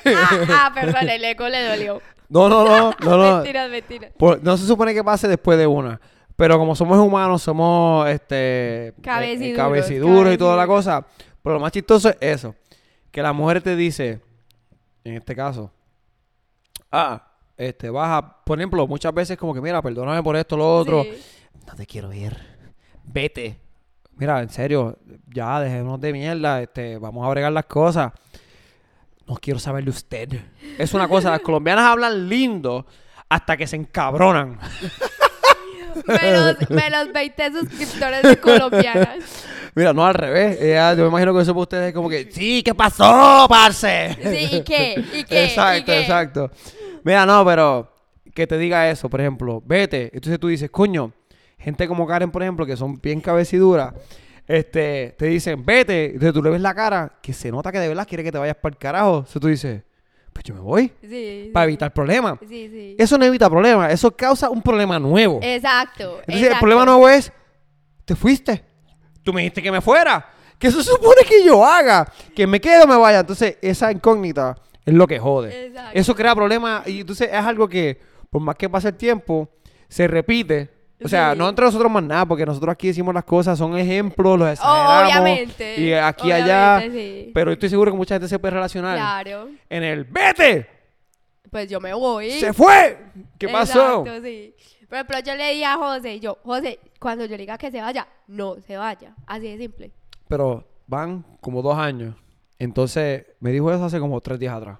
Ah, 0.04 0.40
ah, 0.50 0.72
perdón, 0.74 1.08
el 1.08 1.24
eco 1.24 1.48
le 1.48 1.64
dolió. 1.64 2.02
No, 2.28 2.48
no, 2.48 2.64
no, 2.64 2.94
no, 3.00 3.16
no. 3.16 3.36
Mentiras, 3.36 3.70
mentiras. 3.70 4.12
Por- 4.16 4.42
no 4.42 4.56
se 4.56 4.66
supone 4.66 4.94
que 4.94 5.04
pase 5.04 5.28
después 5.28 5.58
de 5.58 5.66
una. 5.66 6.00
Pero 6.36 6.58
como 6.58 6.74
somos 6.74 6.98
humanos, 6.98 7.42
somos 7.42 8.08
este 8.08 8.94
Cabeciduros, 9.02 9.52
eh, 9.52 9.56
cabeciduros 9.56 10.34
y 10.34 10.38
toda 10.38 10.56
la 10.56 10.66
cosa. 10.66 11.06
Pero 11.42 11.54
lo 11.54 11.60
más 11.60 11.72
chistoso 11.72 12.08
es 12.08 12.16
eso. 12.20 12.54
Que 13.10 13.22
la 13.22 13.32
mujer 13.32 13.60
te 13.62 13.76
dice, 13.76 14.20
en 15.04 15.16
este 15.16 15.36
caso, 15.36 15.72
ah, 16.90 17.29
este, 17.60 17.90
baja, 17.90 18.42
por 18.44 18.58
ejemplo, 18.58 18.86
muchas 18.86 19.12
veces 19.12 19.36
como 19.36 19.52
que, 19.52 19.60
mira, 19.60 19.82
perdóname 19.82 20.22
por 20.22 20.34
esto, 20.36 20.56
lo 20.56 20.78
otro. 20.78 21.02
Sí. 21.04 21.12
No 21.66 21.74
te 21.74 21.86
quiero 21.86 22.08
ver. 22.08 22.36
Vete. 23.04 23.58
Mira, 24.16 24.40
en 24.40 24.48
serio, 24.48 24.98
ya 25.28 25.60
dejémonos 25.60 26.00
de 26.00 26.12
mierda, 26.12 26.62
este, 26.62 26.96
vamos 26.98 27.26
a 27.26 27.30
bregar 27.30 27.52
las 27.52 27.66
cosas. 27.66 28.12
No 29.26 29.34
quiero 29.36 29.58
saber 29.60 29.84
de 29.84 29.90
usted. 29.90 30.40
Es 30.78 30.92
una 30.94 31.06
cosa, 31.06 31.30
las 31.30 31.40
colombianas 31.40 31.84
hablan 31.84 32.28
lindo 32.28 32.86
hasta 33.28 33.56
que 33.56 33.66
se 33.66 33.76
encabronan. 33.76 34.58
Menos, 36.06 36.56
menos 36.70 37.12
20 37.12 37.52
suscriptores 37.52 38.22
de 38.22 38.36
colombianas. 38.38 39.18
Mira, 39.74 39.92
no 39.92 40.04
al 40.06 40.14
revés. 40.14 40.60
Ella- 40.60 40.94
yo 40.94 41.02
me 41.04 41.08
imagino 41.08 41.34
que 41.34 41.42
eso 41.42 41.52
para 41.52 41.62
ustedes 41.62 41.88
es 41.88 41.94
como 41.94 42.08
que, 42.08 42.30
sí, 42.32 42.62
¿qué 42.62 42.74
pasó, 42.74 43.46
parce? 43.48 44.16
Sí, 44.22 44.56
¿y 44.56 44.62
qué? 44.62 45.04
¿Y 45.14 45.24
qué? 45.24 45.44
Exacto, 45.44 45.80
¿Y 45.80 45.84
qué? 45.84 46.00
exacto. 46.00 46.50
Mira, 47.04 47.26
no, 47.26 47.44
pero 47.44 47.92
que 48.34 48.46
te 48.46 48.58
diga 48.58 48.88
eso, 48.90 49.08
por 49.08 49.20
ejemplo, 49.20 49.62
vete. 49.64 50.10
Entonces 50.12 50.38
tú 50.38 50.48
dices, 50.48 50.70
coño, 50.70 51.12
gente 51.58 51.86
como 51.88 52.06
Karen, 52.06 52.30
por 52.30 52.42
ejemplo, 52.42 52.66
que 52.66 52.76
son 52.76 53.00
bien 53.00 53.20
cabeciduras, 53.20 53.94
este, 54.46 55.14
te 55.18 55.26
dicen, 55.26 55.64
vete. 55.64 56.06
Entonces 56.06 56.32
tú 56.32 56.42
le 56.42 56.50
ves 56.50 56.60
la 56.60 56.74
cara, 56.74 57.12
que 57.22 57.32
se 57.32 57.50
nota 57.50 57.70
que 57.72 57.78
de 57.78 57.88
verdad 57.88 58.06
quiere 58.08 58.24
que 58.24 58.32
te 58.32 58.38
vayas 58.38 58.56
para 58.56 58.72
el 58.72 58.78
carajo. 58.78 59.18
Entonces 59.18 59.40
tú 59.40 59.48
dices, 59.48 59.82
pues 60.32 60.44
yo 60.44 60.54
me 60.54 60.60
voy, 60.60 60.92
Sí. 61.02 61.50
para 61.52 61.66
sí. 61.66 61.70
evitar 61.70 61.92
problemas. 61.92 62.38
Sí, 62.40 62.68
sí. 62.70 62.96
Eso 62.98 63.18
no 63.18 63.24
evita 63.24 63.48
problemas, 63.50 63.92
eso 63.92 64.10
causa 64.16 64.48
un 64.50 64.62
problema 64.62 64.98
nuevo. 64.98 65.40
Exacto. 65.42 66.20
Entonces 66.20 66.34
el 66.36 66.42
exacto. 66.44 66.60
problema 66.60 66.84
nuevo 66.84 67.08
es, 67.08 67.32
te 68.04 68.14
fuiste. 68.14 68.64
Tú 69.22 69.32
me 69.32 69.42
dijiste 69.42 69.62
que 69.62 69.70
me 69.70 69.80
fuera. 69.80 70.26
¿Qué 70.58 70.70
se 70.70 70.82
supone 70.82 71.22
que 71.28 71.44
yo 71.44 71.64
haga? 71.64 72.06
Que 72.34 72.46
me 72.46 72.60
quede 72.60 72.82
o 72.84 72.86
me 72.86 72.96
vaya. 72.96 73.20
Entonces 73.20 73.56
esa 73.62 73.90
incógnita 73.92 74.56
es 74.86 74.94
lo 74.94 75.06
que 75.06 75.18
jode. 75.18 75.66
Exacto. 75.66 75.90
Eso 75.94 76.14
crea 76.14 76.34
problemas 76.34 76.86
y 76.88 77.00
entonces 77.00 77.28
es 77.32 77.34
algo 77.44 77.68
que, 77.68 78.00
por 78.30 78.40
más 78.42 78.56
que 78.56 78.68
pase 78.68 78.88
el 78.88 78.96
tiempo, 78.96 79.48
se 79.88 80.06
repite. 80.08 80.70
O 81.02 81.08
sea, 81.08 81.32
Sí. 81.32 81.38
no 81.38 81.48
entre 81.48 81.64
nosotros 81.64 81.90
más 81.90 82.02
nada, 82.02 82.26
porque 82.26 82.44
nosotros 82.44 82.72
aquí 82.72 82.88
decimos 82.88 83.14
las 83.14 83.24
cosas, 83.24 83.56
son 83.58 83.76
ejemplos, 83.78 84.38
los 84.38 84.48
exageramos. 84.50 85.02
Obviamente. 85.04 85.80
Y 85.80 85.92
aquí 85.94 86.30
allá. 86.30 86.76
obviamente, 86.76 87.24
sí. 87.26 87.30
Pero 87.32 87.52
estoy 87.52 87.68
seguro 87.70 87.90
que 87.90 87.96
mucha 87.96 88.14
gente 88.16 88.28
se 88.28 88.38
puede 88.38 88.52
relacionar 88.54 88.96
Claro. 88.96 89.48
en 89.70 89.82
el 89.82 90.04
¡Vete! 90.04 90.66
Pues 91.50 91.68
yo 91.70 91.80
me 91.80 91.92
voy. 91.94 92.30
¡Se 92.32 92.52
fue! 92.52 92.98
¿Qué 93.38 93.48
pasó? 93.48 94.00
Exacto, 94.04 94.22
sí. 94.22 94.54
Por 94.88 94.96
ejemplo, 94.96 95.18
yo 95.20 95.34
le 95.36 95.50
dije 95.52 95.64
a 95.64 95.76
José, 95.76 96.20
yo, 96.20 96.38
José, 96.44 96.78
cuando 97.00 97.24
yo 97.24 97.30
le 97.32 97.38
diga 97.38 97.56
que 97.58 97.70
se 97.70 97.80
vaya, 97.80 98.06
no 98.28 98.56
se 98.60 98.76
vaya. 98.76 99.14
Así 99.26 99.48
de 99.48 99.56
simple. 99.58 99.92
Pero 100.28 100.64
van 100.86 101.24
como 101.40 101.62
dos 101.62 101.76
años. 101.78 102.14
Entonces, 102.60 103.24
me 103.40 103.50
dijo 103.50 103.72
eso 103.72 103.84
hace 103.84 103.98
como 103.98 104.20
tres 104.20 104.38
días 104.38 104.54
atrás. 104.54 104.78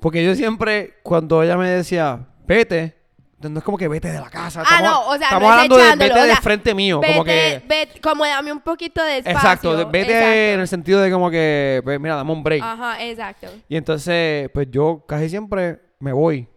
Porque 0.00 0.22
yo 0.22 0.34
siempre, 0.34 0.94
cuando 1.02 1.42
ella 1.42 1.56
me 1.56 1.70
decía, 1.70 2.26
vete, 2.46 2.96
no 3.40 3.58
es 3.58 3.64
como 3.64 3.78
que 3.78 3.86
vete 3.86 4.10
de 4.10 4.18
la 4.18 4.28
casa. 4.28 4.62
Ah, 4.66 4.76
estamos, 4.76 4.90
no, 4.90 5.06
o 5.06 5.16
sea, 5.16 5.26
estamos 5.28 5.42
no 5.42 5.52
hablando 5.52 5.76
de 5.76 5.96
vete 5.96 6.20
o 6.20 6.24
de 6.24 6.36
frente 6.36 6.74
mío. 6.74 6.98
Vete, 7.00 7.12
como 7.12 7.24
que. 7.24 7.62
vete, 7.68 8.00
como 8.00 8.26
dame 8.26 8.52
un 8.52 8.60
poquito 8.60 9.02
de 9.04 9.18
espacio. 9.18 9.38
Exacto, 9.38 9.88
vete 9.90 10.12
exacto. 10.12 10.32
en 10.32 10.60
el 10.60 10.68
sentido 10.68 11.00
de 11.00 11.10
como 11.12 11.30
que, 11.30 11.80
pues, 11.84 12.00
mira, 12.00 12.16
dame 12.16 12.32
un 12.32 12.42
break. 12.42 12.62
Ajá, 12.62 13.04
exacto. 13.04 13.46
Y 13.68 13.76
entonces, 13.76 14.50
pues 14.52 14.66
yo 14.68 15.04
casi 15.06 15.28
siempre 15.28 15.80
me 16.00 16.12
voy. 16.12 16.48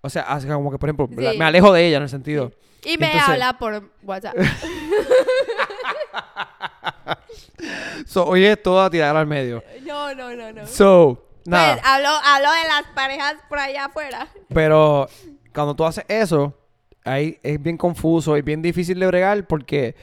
O 0.00 0.08
sea, 0.08 0.22
así 0.22 0.48
como 0.48 0.70
que, 0.70 0.78
por 0.78 0.88
ejemplo, 0.88 1.08
Sí. 1.10 1.38
me 1.38 1.44
alejo 1.44 1.70
de 1.72 1.86
ella 1.86 1.98
en 1.98 2.04
el 2.04 2.08
sentido. 2.08 2.50
Y 2.82 2.96
me 2.96 3.06
Entonces- 3.06 3.28
habla 3.28 3.58
por 3.58 3.90
WhatsApp. 4.02 4.34
So, 8.06 8.26
oye, 8.26 8.56
todo 8.56 8.82
a 8.82 8.90
tirar 8.90 9.16
al 9.16 9.26
medio. 9.26 9.62
no, 9.84 10.14
no, 10.14 10.34
no, 10.34 10.52
no. 10.52 10.66
So, 10.66 11.24
nada. 11.44 11.74
Pues 11.74 11.86
hablo, 11.86 12.08
hablo 12.08 12.48
de 12.50 12.68
las 12.68 12.82
parejas 12.94 13.34
por 13.48 13.58
allá 13.58 13.86
afuera. 13.86 14.28
Pero 14.52 15.08
cuando 15.54 15.74
tú 15.74 15.84
haces 15.84 16.04
eso, 16.08 16.58
ahí 17.04 17.38
es 17.42 17.62
bien 17.62 17.76
confuso 17.76 18.36
y 18.36 18.42
bien 18.42 18.60
difícil 18.62 18.98
de 18.98 19.06
bregar 19.06 19.46
porque 19.46 19.94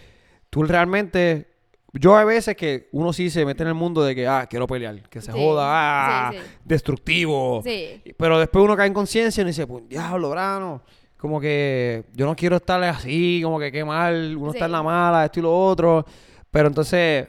tú 0.50 0.64
realmente... 0.64 1.48
Yo 1.92 2.16
hay 2.16 2.26
veces 2.26 2.56
que 2.56 2.88
uno 2.92 3.12
sí 3.14 3.32
se 3.32 3.44
mete 3.46 3.64
en 3.64 3.70
el 3.70 3.74
mundo 3.74 4.04
de 4.04 4.14
que, 4.14 4.28
ah, 4.28 4.46
quiero 4.48 4.68
pelear, 4.68 5.02
que 5.10 5.22
se 5.22 5.32
Sí, 5.32 5.38
joda, 5.38 5.64
ah, 5.66 6.32
sí, 6.32 6.38
sí. 6.38 6.44
destructivo. 6.64 7.64
Pero 8.16 8.38
después 8.40 8.64
uno 8.64 8.78
cae 8.78 8.86
en 8.86 8.94
conciencia 8.94 9.42
y 9.42 9.44
uno 9.44 9.48
dice, 9.48 9.66
pues, 9.66 9.90
diablo, 9.90 10.30
brano. 10.30 10.84
Como 11.20 11.42
que 11.42 12.06
yo 12.14 12.26
no 12.26 12.34
quiero 12.34 12.56
estar 12.56 12.82
así, 12.82 13.42
como 13.44 13.60
que 13.60 13.74
qué 13.74 13.84
mal, 13.84 14.38
uno 14.38 14.52
está 14.52 14.66
en 14.68 14.72
la 14.72 14.82
mala, 14.82 15.26
esto 15.26 15.42
y 15.42 15.44
lo 15.44 15.54
otro. 15.54 16.06
Pero 16.50 16.70
entonces, 16.70 17.28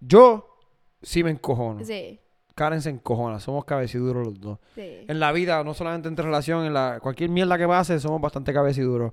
yo 0.00 0.56
sí 1.02 1.24
me 1.24 1.30
encojono. 1.30 1.84
Sí, 1.84 2.20
Karen 2.54 2.80
se 2.80 2.90
encojona, 2.90 3.40
somos 3.40 3.64
cabeciduros 3.64 4.26
los 4.26 4.40
dos. 4.40 4.58
sí. 4.76 5.04
En 5.08 5.18
la 5.18 5.32
vida, 5.32 5.62
no 5.64 5.74
solamente 5.74 6.08
entre 6.08 6.24
relación, 6.24 6.66
en 6.66 6.72
la 6.72 7.00
cualquier 7.02 7.30
mierda 7.30 7.58
que 7.58 7.66
pase, 7.66 7.98
somos 7.98 8.20
bastante 8.20 8.52
cabeciduros. 8.52 9.12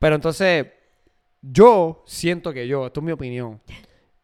Pero 0.00 0.16
entonces, 0.16 0.66
yo 1.42 2.02
siento 2.06 2.52
que 2.52 2.66
yo, 2.66 2.86
esto 2.86 2.98
es 2.98 3.04
mi 3.04 3.12
opinión. 3.12 3.60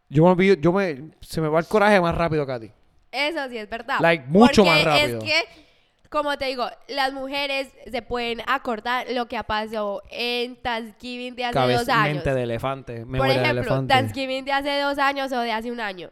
Yo 0.08 0.34
me 0.34 0.56
yo 0.56 0.72
me, 0.72 1.10
se 1.20 1.40
me 1.40 1.48
va 1.48 1.60
el 1.60 1.66
coraje 1.66 2.00
más 2.00 2.16
rápido 2.16 2.44
que 2.44 2.52
a 2.52 2.60
ti. 2.60 2.72
Eso 3.12 3.48
sí 3.48 3.58
es 3.58 3.68
verdad. 3.70 3.98
Like, 4.00 4.24
mucho 4.28 4.64
Porque 4.64 4.70
más 4.70 4.84
rápido. 4.84 5.18
Es 5.18 5.24
que, 5.24 5.65
como 6.10 6.36
te 6.38 6.46
digo, 6.46 6.66
las 6.88 7.12
mujeres 7.12 7.68
se 7.90 8.02
pueden 8.02 8.42
acordar 8.46 9.06
lo 9.10 9.26
que 9.26 9.42
pasó 9.44 10.02
en 10.10 10.56
Thanksgiving 10.56 11.34
de 11.36 11.44
hace 11.46 11.72
dos 11.72 11.88
años. 11.88 12.14
mente 12.16 12.34
de 12.34 12.42
elefante, 12.42 13.06
Por 13.06 13.28
ejemplo, 13.28 13.50
elefante. 13.62 13.94
Thanksgiving 13.94 14.44
de 14.44 14.52
hace 14.52 14.80
dos 14.80 14.98
años 14.98 15.32
o 15.32 15.40
de 15.40 15.52
hace 15.52 15.70
un 15.70 15.80
año. 15.80 16.10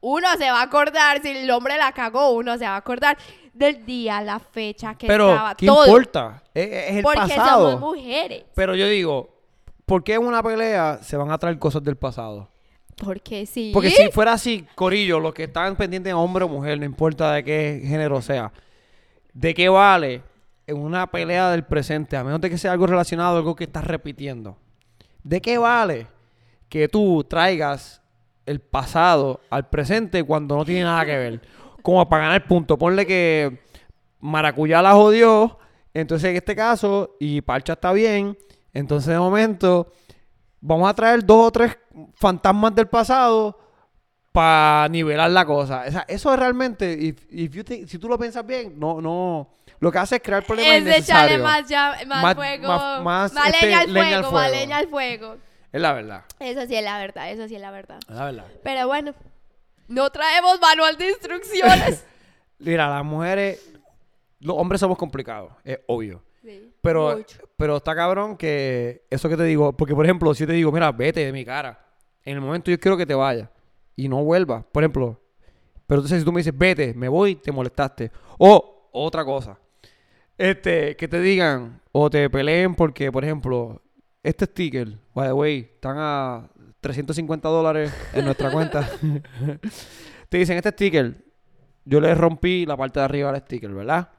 Uno 0.00 0.28
se 0.36 0.50
va 0.50 0.60
a 0.60 0.64
acordar, 0.64 1.22
si 1.22 1.28
el 1.30 1.50
hombre 1.50 1.76
la 1.78 1.92
cagó, 1.92 2.30
uno 2.32 2.58
se 2.58 2.64
va 2.64 2.74
a 2.74 2.76
acordar 2.76 3.16
del 3.54 3.86
día, 3.86 4.20
la 4.20 4.38
fecha 4.38 4.94
que 4.96 5.06
Pero, 5.06 5.30
estaba, 5.30 5.54
¿qué 5.54 5.66
todo. 5.66 5.86
importa? 5.86 6.42
Es, 6.52 6.66
es 6.90 6.96
el 6.96 7.02
Porque 7.02 7.20
pasado. 7.20 7.70
somos 7.72 7.96
mujeres. 7.96 8.44
Pero 8.54 8.74
yo 8.74 8.86
digo, 8.86 9.34
¿por 9.86 10.04
qué 10.04 10.14
en 10.14 10.26
una 10.26 10.42
pelea 10.42 10.98
se 11.02 11.16
van 11.16 11.30
a 11.30 11.38
traer 11.38 11.58
cosas 11.58 11.82
del 11.82 11.96
pasado? 11.96 12.50
Porque 13.02 13.46
sí. 13.46 13.70
Porque 13.72 13.90
si 13.90 14.08
fuera 14.10 14.34
así, 14.34 14.66
Corillo, 14.74 15.18
los 15.20 15.32
que 15.34 15.44
están 15.44 15.74
pendientes 15.76 16.10
de 16.10 16.14
hombre 16.14 16.44
o 16.44 16.48
mujer, 16.48 16.78
no 16.78 16.84
importa 16.84 17.32
de 17.32 17.42
qué 17.44 17.80
género 17.84 18.20
sea, 18.22 18.52
¿de 19.34 19.52
qué 19.52 19.68
vale 19.68 20.22
en 20.66 20.78
una 20.78 21.10
pelea 21.10 21.50
del 21.50 21.64
presente, 21.64 22.16
a 22.16 22.24
menos 22.24 22.40
de 22.40 22.48
que 22.48 22.56
sea 22.56 22.72
algo 22.72 22.86
relacionado 22.86 23.36
algo 23.36 23.54
que 23.54 23.64
estás 23.64 23.84
repitiendo? 23.84 24.56
¿De 25.22 25.42
qué 25.42 25.58
vale 25.58 26.06
que 26.68 26.88
tú 26.88 27.24
traigas 27.28 28.00
el 28.46 28.60
pasado 28.60 29.40
al 29.50 29.68
presente 29.68 30.22
cuando 30.22 30.56
no 30.56 30.64
tiene 30.64 30.84
nada 30.84 31.04
que 31.04 31.16
ver? 31.16 31.40
Como 31.82 32.08
para 32.08 32.24
ganar 32.24 32.46
punto. 32.46 32.78
Ponle 32.78 33.06
que 33.06 33.60
Maracuyá 34.20 34.80
la 34.80 34.92
jodió, 34.92 35.58
entonces 35.92 36.30
en 36.30 36.36
este 36.36 36.56
caso, 36.56 37.16
y 37.20 37.42
Parcha 37.42 37.74
está 37.74 37.92
bien, 37.92 38.38
entonces 38.72 39.12
de 39.12 39.18
momento 39.18 39.92
vamos 40.60 40.88
a 40.88 40.94
traer 40.94 41.24
dos 41.24 41.48
o 41.48 41.52
tres 41.52 41.76
fantasmas 42.14 42.74
del 42.74 42.86
pasado 42.86 43.58
para 44.34 44.88
nivelar 44.88 45.30
la 45.30 45.46
cosa. 45.46 45.84
O 45.86 45.90
sea, 45.92 46.04
eso 46.08 46.32
es 46.32 46.38
realmente, 46.40 46.92
if- 46.92 47.24
if 47.30 47.52
you 47.54 47.62
think- 47.62 47.86
si 47.86 48.00
tú 48.00 48.08
lo 48.08 48.18
piensas 48.18 48.44
bien, 48.44 48.74
no, 48.76 49.00
no, 49.00 49.48
lo 49.78 49.92
que 49.92 49.98
hace 49.98 50.16
es 50.16 50.22
crear 50.22 50.42
problemas 50.44 50.74
es 50.74 50.80
innecesarios. 50.82 51.40
más, 51.40 51.68
ya- 51.68 51.96
más, 52.08 52.22
Más- 52.24 52.34
fuego, 52.34 52.66
más- 52.66 53.02
más, 53.04 53.32
más, 53.32 53.46
este, 53.54 53.66
leña, 53.66 53.78
al 53.82 53.92
leña 53.94 54.18
fuego, 54.22 54.32
más 54.32 54.50
leña 54.50 54.76
al 54.78 54.88
fuego. 54.88 55.36
Es 55.70 55.80
la 55.80 55.92
verdad, 55.92 56.24
Eso 56.40 56.66
sí 56.66 56.74
es 56.74 56.82
la 56.82 56.98
verdad, 56.98 57.30
eso 57.30 57.46
sí 57.46 57.54
es 57.54 57.60
la 57.60 57.70
verdad. 57.70 57.98
es 58.08 58.14
la 58.16 58.24
verdad. 58.24 58.44
Pero 58.64 58.88
bueno, 58.88 59.14
no 59.86 60.10
traemos 60.10 60.60
manual 60.60 60.96
de 60.96 61.10
instrucciones. 61.10 62.04
Mira, 62.58 62.88
las 62.90 63.04
mujeres, 63.04 63.70
los 64.40 64.56
hombres 64.58 64.80
somos 64.80 64.98
complicados, 64.98 65.52
es 65.62 65.78
obvio. 65.86 66.24
Sí, 66.42 66.72
Pero, 66.82 67.18
mucho. 67.18 67.38
pero 67.56 67.76
está 67.76 67.94
cabrón 67.94 68.36
que 68.36 69.04
eso 69.10 69.28
que 69.28 69.36
te 69.36 69.44
digo, 69.44 69.72
porque 69.76 69.94
por 69.94 70.04
ejemplo, 70.04 70.34
si 70.34 70.40
yo 70.40 70.48
te 70.48 70.52
digo, 70.54 70.72
mira, 70.72 70.90
vete 70.90 71.24
de 71.24 71.30
mi 71.32 71.44
cara, 71.44 71.78
en 72.24 72.34
el 72.34 72.40
momento 72.40 72.72
yo 72.72 72.80
quiero 72.80 72.96
que 72.96 73.06
te 73.06 73.14
vayas 73.14 73.48
y 73.96 74.08
no 74.08 74.24
vuelvas, 74.24 74.64
por 74.72 74.82
ejemplo, 74.82 75.20
pero 75.86 76.00
entonces 76.00 76.20
si 76.20 76.24
tú 76.24 76.32
me 76.32 76.40
dices, 76.40 76.56
vete, 76.56 76.94
me 76.94 77.08
voy, 77.08 77.36
te 77.36 77.52
molestaste. 77.52 78.10
O 78.38 78.88
otra 78.92 79.24
cosa, 79.24 79.58
Este, 80.36 80.96
que 80.96 81.08
te 81.08 81.20
digan 81.20 81.80
o 81.92 82.10
te 82.10 82.28
peleen 82.30 82.74
porque, 82.74 83.12
por 83.12 83.24
ejemplo, 83.24 83.82
este 84.22 84.46
sticker, 84.46 84.98
by 85.14 85.28
the 85.28 85.32
way, 85.32 85.58
están 85.74 85.96
a 85.98 86.48
350 86.80 87.48
dólares 87.48 87.92
en 88.12 88.24
nuestra 88.24 88.50
cuenta. 88.50 88.88
te 90.28 90.38
dicen, 90.38 90.56
este 90.56 90.70
sticker, 90.70 91.24
yo 91.84 92.00
le 92.00 92.14
rompí 92.14 92.66
la 92.66 92.76
parte 92.76 93.00
de 93.00 93.04
arriba 93.04 93.32
del 93.32 93.42
sticker, 93.42 93.72
¿verdad? 93.72 94.10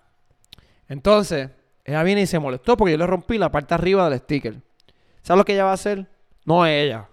Entonces, 0.87 1.49
ella 1.83 2.03
viene 2.03 2.21
y 2.21 2.27
se 2.27 2.39
molestó 2.39 2.77
porque 2.77 2.91
yo 2.93 2.97
le 2.97 3.07
rompí 3.07 3.37
la 3.37 3.51
parte 3.51 3.69
de 3.69 3.75
arriba 3.75 4.09
del 4.09 4.19
sticker. 4.19 4.61
¿Sabes 5.21 5.37
lo 5.39 5.45
que 5.45 5.53
ella 5.53 5.65
va 5.65 5.71
a 5.71 5.75
hacer? 5.75 6.07
No 6.45 6.65
ella. 6.65 7.09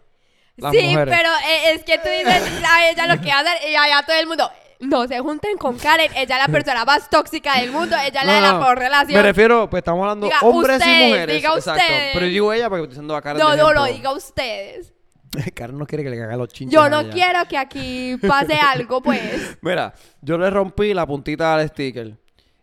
Las 0.62 0.72
sí, 0.72 0.82
mujeres. 0.82 1.14
pero 1.16 1.28
eh, 1.48 1.72
es 1.74 1.84
que 1.84 1.98
tú 1.98 2.08
dices, 2.08 2.42
a 2.68 2.88
ella 2.88 3.06
lo 3.14 3.20
que 3.20 3.30
hace 3.32 3.70
y 3.70 3.74
allá 3.74 4.02
todo 4.06 4.16
el 4.16 4.26
mundo. 4.26 4.50
No 4.80 5.06
se 5.06 5.20
junten 5.20 5.56
con 5.58 5.78
Karen, 5.78 6.10
ella 6.16 6.36
es 6.38 6.46
la 6.46 6.48
persona 6.48 6.84
más 6.84 7.08
tóxica 7.08 7.60
del 7.60 7.70
mundo, 7.70 7.94
ella 7.96 8.20
es 8.20 8.26
la 8.26 8.34
de 8.34 8.40
la 8.40 8.58
peor 8.58 8.78
relación. 8.78 9.16
Me 9.16 9.22
refiero, 9.22 9.70
pues 9.70 9.80
estamos 9.80 10.02
hablando 10.02 10.26
Diga 10.26 10.40
hombres 10.42 10.78
ustedes, 10.78 10.98
y 11.00 11.08
mujeres. 11.10 11.36
diga 11.36 11.54
exacto. 11.54 11.82
ustedes. 11.82 12.10
Pero 12.14 12.26
yo 12.26 12.32
digo 12.32 12.52
ella 12.52 12.68
porque 12.68 12.82
estoy 12.82 12.88
diciendo 12.94 13.14
a 13.16 13.22
Karen. 13.22 13.40
no, 13.42 13.50
de 13.50 13.56
no, 13.58 13.72
no, 13.74 13.84
diga 13.84 14.12
ustedes. 14.12 14.92
Karen 15.54 15.78
no 15.78 15.86
quiere 15.86 16.02
que 16.02 16.10
le 16.10 16.18
caigan 16.18 16.36
los 16.36 16.48
chinches. 16.48 16.74
Yo 16.74 16.82
a 16.82 16.88
no 16.88 17.00
ella. 17.00 17.10
quiero 17.12 17.38
que 17.48 17.58
aquí 17.58 18.16
pase 18.26 18.54
algo, 18.54 19.00
pues. 19.02 19.56
Mira, 19.62 19.94
yo 20.20 20.36
le 20.36 20.50
rompí 20.50 20.92
la 20.94 21.06
puntita 21.06 21.54
al 21.54 21.68
sticker. 21.68 22.16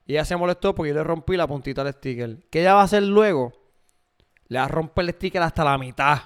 Y 0.06 0.14
ella 0.14 0.26
se 0.26 0.36
molestó 0.36 0.76
porque 0.76 0.90
yo 0.90 0.96
le 0.96 1.04
rompí 1.04 1.38
la 1.38 1.48
puntita 1.48 1.84
al 1.84 1.94
sticker. 1.94 2.38
¿Qué 2.52 2.60
ella 2.62 2.74
va 2.74 2.82
a 2.82 2.84
hacer 2.84 3.04
luego? 3.04 3.54
Le 4.50 4.60
va 4.60 4.66
a 4.66 4.68
romper 4.68 5.06
el 5.06 5.12
sticker 5.12 5.42
hasta 5.42 5.64
la 5.64 5.78
mitad. 5.78 6.18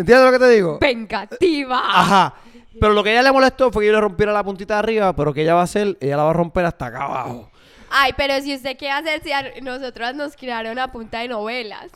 ¿Entiendes 0.00 0.24
lo 0.24 0.32
que 0.32 0.38
te 0.38 0.48
digo? 0.50 0.78
Vengativa. 0.80 1.82
Ajá. 1.84 2.34
Pero 2.80 2.94
lo 2.94 3.04
que 3.04 3.12
ella 3.12 3.22
le 3.22 3.32
molestó 3.32 3.70
fue 3.70 3.82
que 3.82 3.88
yo 3.88 3.92
le 3.92 4.00
rompiera 4.00 4.32
la 4.32 4.42
puntita 4.42 4.74
de 4.74 4.78
arriba, 4.78 5.14
pero 5.14 5.34
que 5.34 5.42
ella 5.42 5.54
va 5.54 5.60
a 5.60 5.64
hacer, 5.64 5.98
ella 6.00 6.16
la 6.16 6.22
va 6.24 6.30
a 6.30 6.32
romper 6.32 6.64
hasta 6.64 6.86
acá 6.86 7.04
abajo. 7.04 7.50
Ay, 7.90 8.14
pero 8.16 8.40
si 8.40 8.54
usted 8.54 8.78
quiere 8.78 8.94
hacer, 8.94 9.22
si 9.22 9.32
a 9.32 9.60
nosotros 9.60 10.14
nos 10.14 10.36
crearon 10.36 10.78
a 10.78 10.90
punta 10.90 11.18
de 11.18 11.28
novelas. 11.28 11.90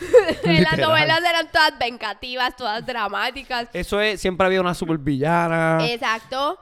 Las 0.44 0.78
novelas 0.78 1.20
eran 1.20 1.46
todas 1.52 1.78
vengativas, 1.78 2.56
todas 2.56 2.84
dramáticas. 2.84 3.68
Eso 3.72 4.00
es, 4.00 4.20
siempre 4.20 4.46
había 4.46 4.60
una 4.60 4.74
super 4.74 4.98
villana. 4.98 5.78
Exacto. 5.86 6.58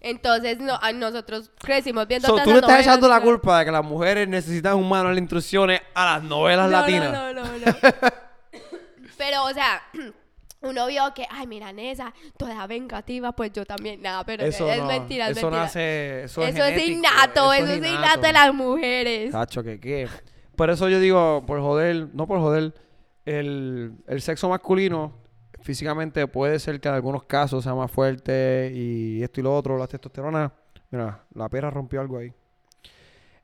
Entonces 0.00 0.58
no, 0.58 0.76
a 0.82 0.92
nosotros 0.92 1.50
crecimos 1.58 2.08
viendo 2.08 2.26
So, 2.26 2.34
todas 2.34 2.44
tú 2.44 2.50
le 2.52 2.58
estás 2.58 2.80
echando 2.80 3.08
la 3.08 3.20
culpa 3.20 3.60
de 3.60 3.66
que 3.66 3.70
las 3.70 3.84
mujeres 3.84 4.26
necesitan 4.26 4.74
un 4.74 4.88
manual 4.88 5.14
de 5.14 5.20
instrucciones 5.20 5.80
a 5.94 6.14
las 6.14 6.22
novelas 6.24 6.70
No, 6.70 6.80
latinas. 6.80 7.12
No, 7.12 7.32
no, 7.32 7.44
no, 7.44 7.58
no. 7.58 7.76
pero, 9.26 9.44
o 9.44 9.52
sea, 9.52 9.82
uno 10.62 10.86
vio 10.86 11.02
que, 11.14 11.26
ay, 11.28 11.46
mira, 11.46 11.72
Nessa, 11.72 12.14
toda 12.36 12.66
vengativa, 12.66 13.32
pues 13.32 13.52
yo 13.52 13.64
también. 13.64 14.00
Nada, 14.00 14.24
pero 14.24 14.44
Eso 14.44 14.70
es 14.70 14.78
no, 14.78 14.86
mentira, 14.86 15.28
es 15.28 15.36
eso 15.36 15.46
mentira. 15.46 15.62
nace, 15.64 16.24
eso, 16.24 16.42
Eso, 16.42 16.64
es, 16.64 16.74
es 16.74 16.82
genético, 16.82 16.98
innato, 16.98 17.52
eso, 17.52 17.72
es 17.72 17.78
innato 17.78 18.20
de 18.20 18.32
las 18.32 18.54
mujeres. 18.54 19.32
Tacho, 19.32 19.62
que 19.62 19.80
qué. 19.80 20.08
Por 20.54 20.70
eso 20.70 20.88
yo 20.88 21.00
digo, 21.00 21.44
por 21.46 21.60
joder, 21.60 22.08
no 22.14 22.26
por 22.26 22.38
joder, 22.38 22.72
el, 23.24 23.92
el 24.06 24.22
sexo 24.22 24.48
masculino 24.48 25.12
físicamente 25.60 26.26
puede 26.28 26.58
ser 26.60 26.80
que 26.80 26.88
en 26.88 26.94
algunos 26.94 27.24
casos 27.24 27.64
sea 27.64 27.74
más 27.74 27.90
fuerte 27.90 28.70
y 28.72 29.22
esto 29.22 29.40
y 29.40 29.42
lo 29.42 29.54
otro, 29.54 29.76
la 29.76 29.88
testosterona. 29.88 30.52
Mira, 30.90 31.24
la 31.34 31.48
pera 31.48 31.68
rompió 31.70 32.00
algo 32.00 32.18
ahí. 32.18 32.32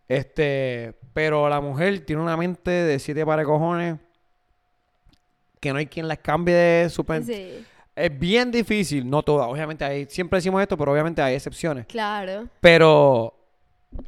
Este, 0.06 0.94
pero 1.12 1.48
la 1.48 1.60
mujer 1.60 2.00
tiene 2.04 2.22
una 2.22 2.36
mente 2.36 2.70
de 2.70 2.98
siete 3.00 3.26
pares 3.26 3.44
de 3.44 3.52
cojones 3.52 3.96
que 5.62 5.72
no 5.72 5.78
hay 5.78 5.86
quien 5.86 6.08
las 6.08 6.18
cambie 6.18 6.54
de 6.54 6.90
su 6.90 7.04
pen- 7.04 7.24
Sí, 7.24 7.64
Es 7.94 8.18
bien 8.18 8.50
difícil, 8.50 9.08
no 9.08 9.22
todas, 9.22 9.46
obviamente 9.48 9.84
hay, 9.84 10.06
siempre 10.06 10.38
decimos 10.38 10.60
esto, 10.60 10.76
pero 10.76 10.90
obviamente 10.92 11.22
hay 11.22 11.34
excepciones. 11.36 11.86
claro. 11.86 12.48
Pero 12.60 13.38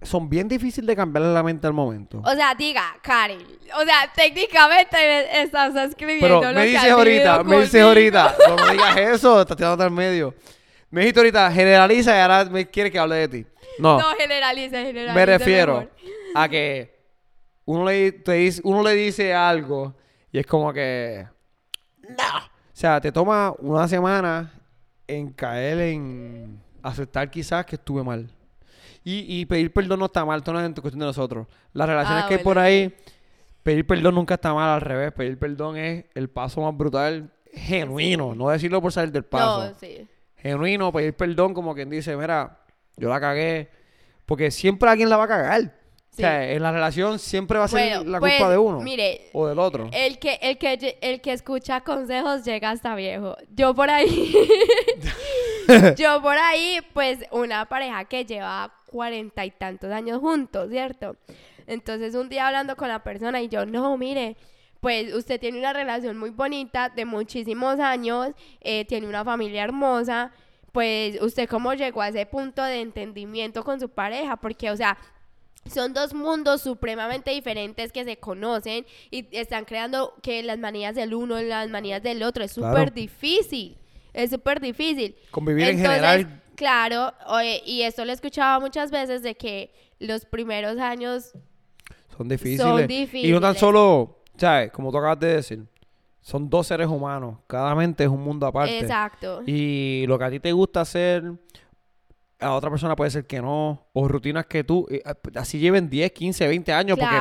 son 0.03 0.29
bien 0.31 0.49
difíciles 0.49 0.87
de 0.89 0.97
cambiarle 0.97 1.33
la 1.33 1.43
mente 1.43 1.67
al 1.67 1.75
momento. 1.75 2.21
O 2.25 2.35
sea, 2.35 2.55
diga, 2.55 2.97
Karen. 3.03 3.39
O 3.79 3.85
sea, 3.85 4.11
técnicamente 4.17 4.97
me 4.97 5.43
estás 5.43 5.77
escribiendo 5.77 6.41
Pero 6.41 6.53
me 6.55 6.65
dices 6.67 6.91
ahorita, 6.91 7.45
me 7.45 7.61
dices 7.61 7.83
ahorita, 7.83 8.35
no 8.49 8.57
me 8.67 8.73
digas 8.73 8.97
eso, 8.97 9.41
estás 9.43 9.57
tirando 9.57 9.85
al 9.85 9.91
medio. 9.91 10.35
Me 10.91 11.03
dijiste 11.03 11.21
ahorita, 11.21 11.53
generaliza 11.53 12.17
y 12.17 12.21
ahora 12.21 12.45
me 12.47 12.69
quieres 12.69 12.91
que 12.91 12.99
hable 12.99 13.17
de 13.17 13.29
ti. 13.29 13.47
No, 13.79 13.99
No, 14.01 14.07
generaliza, 14.19 14.79
generaliza. 14.79 15.15
me 15.15 15.27
refiero 15.27 15.75
mejor. 15.81 15.93
a 16.35 16.49
que 16.49 16.95
uno 17.67 17.85
le, 17.85 18.13
te 18.13 18.33
dice, 18.33 18.61
uno 18.65 18.83
le 18.83 18.95
dice 18.95 19.35
algo 19.35 19.95
y 20.33 20.39
es 20.39 20.47
como 20.47 20.73
que... 20.73 21.27
No. 22.09 22.39
O 22.39 22.77
sea, 22.77 23.01
te 23.01 23.13
toma 23.13 23.55
una 23.59 23.87
semana 23.89 24.53
en 25.07 25.31
caer 25.33 25.79
en 25.79 26.61
aceptar 26.83 27.31
quizás 27.31 27.65
que 27.67 27.77
estuve 27.77 28.03
mal. 28.03 28.31
Y, 29.05 29.41
y 29.41 29.47
pedir 29.47 29.73
perdón 29.73 30.01
no 30.01 30.07
está 30.07 30.25
mal, 30.25 30.39
esto 30.39 30.53
no 30.53 30.61
es 30.61 30.67
cuestión 30.81 31.01
de 31.01 31.07
nosotros. 31.07 31.47
Las 31.73 31.89
relaciones 31.89 32.25
Ah, 32.25 32.29
que 32.29 32.35
hay 32.37 32.43
por 32.43 32.59
ahí, 32.59 32.95
pedir 33.63 33.87
perdón 33.87 34.15
nunca 34.15 34.35
está 34.35 34.55
mal, 34.55 34.71
al 34.71 34.81
revés. 34.81 35.13
Pedir 35.13 35.39
perdón 35.39 35.77
es 35.77 36.07
el 36.15 36.31
paso 36.31 36.63
más 36.63 36.77
brutal, 36.77 37.31
genuino. 37.53 38.35
No 38.35 38.49
decirlo 38.49 38.81
por 38.81 38.93
salir 38.93 39.13
del 39.13 39.25
paso. 39.25 39.67
No, 39.69 39.75
sí. 39.79 40.09
Genuino, 40.37 40.91
pedir 40.93 41.15
perdón 41.15 41.55
como 41.55 41.75
quien 41.75 41.91
dice, 41.91 42.17
mira, 42.17 42.59
yo 42.97 43.09
la 43.09 43.21
cagué. 43.21 43.71
Porque 44.27 44.51
siempre 44.51 44.89
alguien 44.89 45.11
la 45.11 45.19
va 45.19 45.25
a 45.25 45.29
cagar. 45.29 45.75
O 46.15 46.17
sea, 46.17 46.53
en 46.53 46.63
la 46.63 46.71
relación 46.71 47.19
siempre 47.19 47.59
va 47.59 47.65
a 47.65 47.69
ser 47.69 47.97
Bueno, 47.99 48.11
la 48.13 48.21
pues, 48.21 48.37
culpa 48.37 48.51
de 48.51 48.59
uno 48.59 48.81
Mire, 48.81 49.31
o 49.33 49.49
del 49.49 49.59
otro. 49.59 49.89
el 49.93 50.19
que, 50.21 50.39
el, 50.43 50.59
que, 50.59 50.99
el 51.01 51.21
que 51.21 51.33
escucha 51.33 51.81
consejos 51.81 52.45
llega 52.45 52.71
hasta 52.71 52.95
viejo. 52.95 53.37
Yo 53.55 53.75
por 53.75 53.91
ahí, 53.91 54.33
yo 55.97 56.23
por 56.23 56.39
ahí, 56.39 56.79
pues 56.93 57.19
una 57.33 57.65
pareja 57.67 58.05
que 58.05 58.25
lleva 58.25 58.73
cuarenta 58.87 59.45
y 59.45 59.51
tantos 59.51 59.91
años 59.91 60.21
juntos, 60.21 60.71
¿cierto? 60.71 61.17
Entonces 61.67 62.15
un 62.15 62.29
día 62.29 62.47
hablando 62.47 62.77
con 62.77 62.89
la 62.89 63.03
persona 63.03 63.43
y 63.43 63.49
yo, 63.49 63.67
no, 63.67 63.97
mire, 63.99 64.37
pues 64.81 65.13
usted 65.15 65.41
tiene 65.41 65.59
una 65.59 65.73
relación 65.73 66.17
muy 66.17 66.31
bonita 66.31 66.91
de 66.91 67.05
muchísimos 67.07 67.81
años, 67.81 68.29
eh, 68.61 68.85
tiene 68.85 69.09
una 69.09 69.25
familia 69.25 69.65
hermosa, 69.65 70.31
pues 70.71 71.21
usted 71.23 71.49
cómo 71.49 71.73
llegó 71.75 72.03
a 72.03 72.09
ese 72.09 72.27
punto 72.27 72.63
de 72.63 72.81
entendimiento 72.81 73.65
con 73.65 73.81
su 73.81 73.89
pareja, 73.89 74.37
porque, 74.37 74.71
o 74.71 74.77
sea, 74.77 74.99
son 75.73 75.95
dos 75.95 76.13
mundos 76.15 76.61
supremamente 76.63 77.31
diferentes 77.31 77.91
que 77.93 78.05
se 78.05 78.19
conocen 78.19 78.85
y 79.11 79.27
están 79.37 79.65
creando 79.65 80.15
que 80.23 80.43
las 80.43 80.59
manías 80.59 80.95
del 80.95 81.15
uno 81.15 81.41
y 81.41 81.45
las 81.47 81.69
manías 81.71 82.03
del 82.03 82.23
otro. 82.23 82.45
Es 82.45 82.55
Claro. 82.55 82.75
súper 82.77 82.93
difícil. 82.95 83.79
Es 84.13 84.31
súper 84.31 84.61
difícil. 84.61 85.17
Convivir 85.31 85.69
en 85.69 85.79
general. 85.79 86.43
Claro, 86.55 87.13
oye, 87.27 87.63
y 87.67 87.83
esto 87.83 88.05
lo 88.05 88.13
he 88.13 88.15
escuchado 88.15 88.61
muchas 88.61 88.91
veces 88.93 89.23
de 89.23 89.35
que 89.35 89.73
los 89.99 90.25
primeros 90.25 90.79
años 90.79 91.33
Son 92.17 92.29
difíciles. 92.29 92.61
son 92.61 92.71
Y 92.71 93.33
no 93.33 93.41
tan 93.41 93.53
difíciles. 93.55 93.59
solo, 93.59 94.23
¿sabes? 94.37 94.71
Como 94.71 94.93
tú 94.93 94.99
acabas 94.99 95.19
de 95.19 95.35
decir, 95.37 95.65
son 96.21 96.49
dos 96.49 96.69
seres 96.69 96.87
humanos. 96.87 97.39
Cada 97.49 97.75
mente 97.75 98.05
es 98.05 98.09
un 98.11 98.21
mundo 98.23 98.47
aparte. 98.47 98.79
Exacto. 98.79 99.43
Y 99.47 100.05
lo 100.07 100.17
que 100.17 100.25
a 100.25 100.31
ti 100.31 100.39
te 100.39 100.53
gusta 100.53 100.83
hacer, 100.83 101.25
a 102.41 102.53
otra 102.55 102.71
persona 102.71 102.97
puede 102.97 103.11
ser 103.11 103.27
que 103.27 103.41
no. 103.41 103.87
O 103.93 104.09
rutinas 104.09 104.47
que 104.47 104.65
tú, 104.65 104.87
eh, 104.91 105.03
así 105.37 105.59
lleven 105.59 105.89
10, 105.89 106.13
15, 106.13 106.47
20 106.49 106.73
años. 106.73 106.99
Porque, 106.99 107.17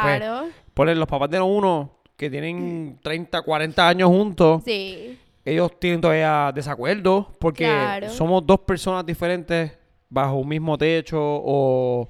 pues, 0.73 0.97
los 0.97 1.07
papás 1.07 1.29
de 1.29 1.39
uno 1.41 1.99
que 2.17 2.29
tienen 2.29 2.99
30, 3.01 3.41
40 3.41 3.87
años 3.87 4.09
juntos, 4.09 4.61
Sí. 4.65 5.17
ellos 5.45 5.79
tienen 5.79 6.01
todavía 6.01 6.51
desacuerdos. 6.53 7.27
Porque 7.39 7.65
Claro. 7.65 8.09
somos 8.09 8.45
dos 8.45 8.59
personas 8.61 9.05
diferentes 9.05 9.77
bajo 10.09 10.35
un 10.35 10.47
mismo 10.47 10.77
techo 10.77 11.19
o 11.21 12.07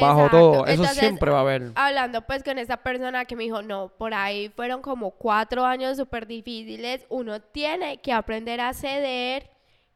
bajo 0.00 0.24
Exacto. 0.24 0.38
todo. 0.38 0.52
Eso 0.66 0.70
Entonces, 0.82 0.98
siempre 0.98 1.30
va 1.30 1.38
a 1.38 1.40
haber. 1.42 1.70
hablando 1.74 2.20
pues 2.22 2.42
con 2.42 2.58
esa 2.58 2.76
persona 2.78 3.24
que 3.24 3.36
me 3.36 3.44
dijo, 3.44 3.62
no, 3.62 3.88
por 3.96 4.12
ahí 4.14 4.48
fueron 4.50 4.82
como 4.82 5.12
cuatro 5.12 5.64
años 5.64 5.96
súper 5.96 6.26
difíciles, 6.26 7.06
uno 7.08 7.40
tiene 7.40 7.98
que 7.98 8.12
aprender 8.12 8.60
a 8.60 8.72
ceder, 8.74 9.48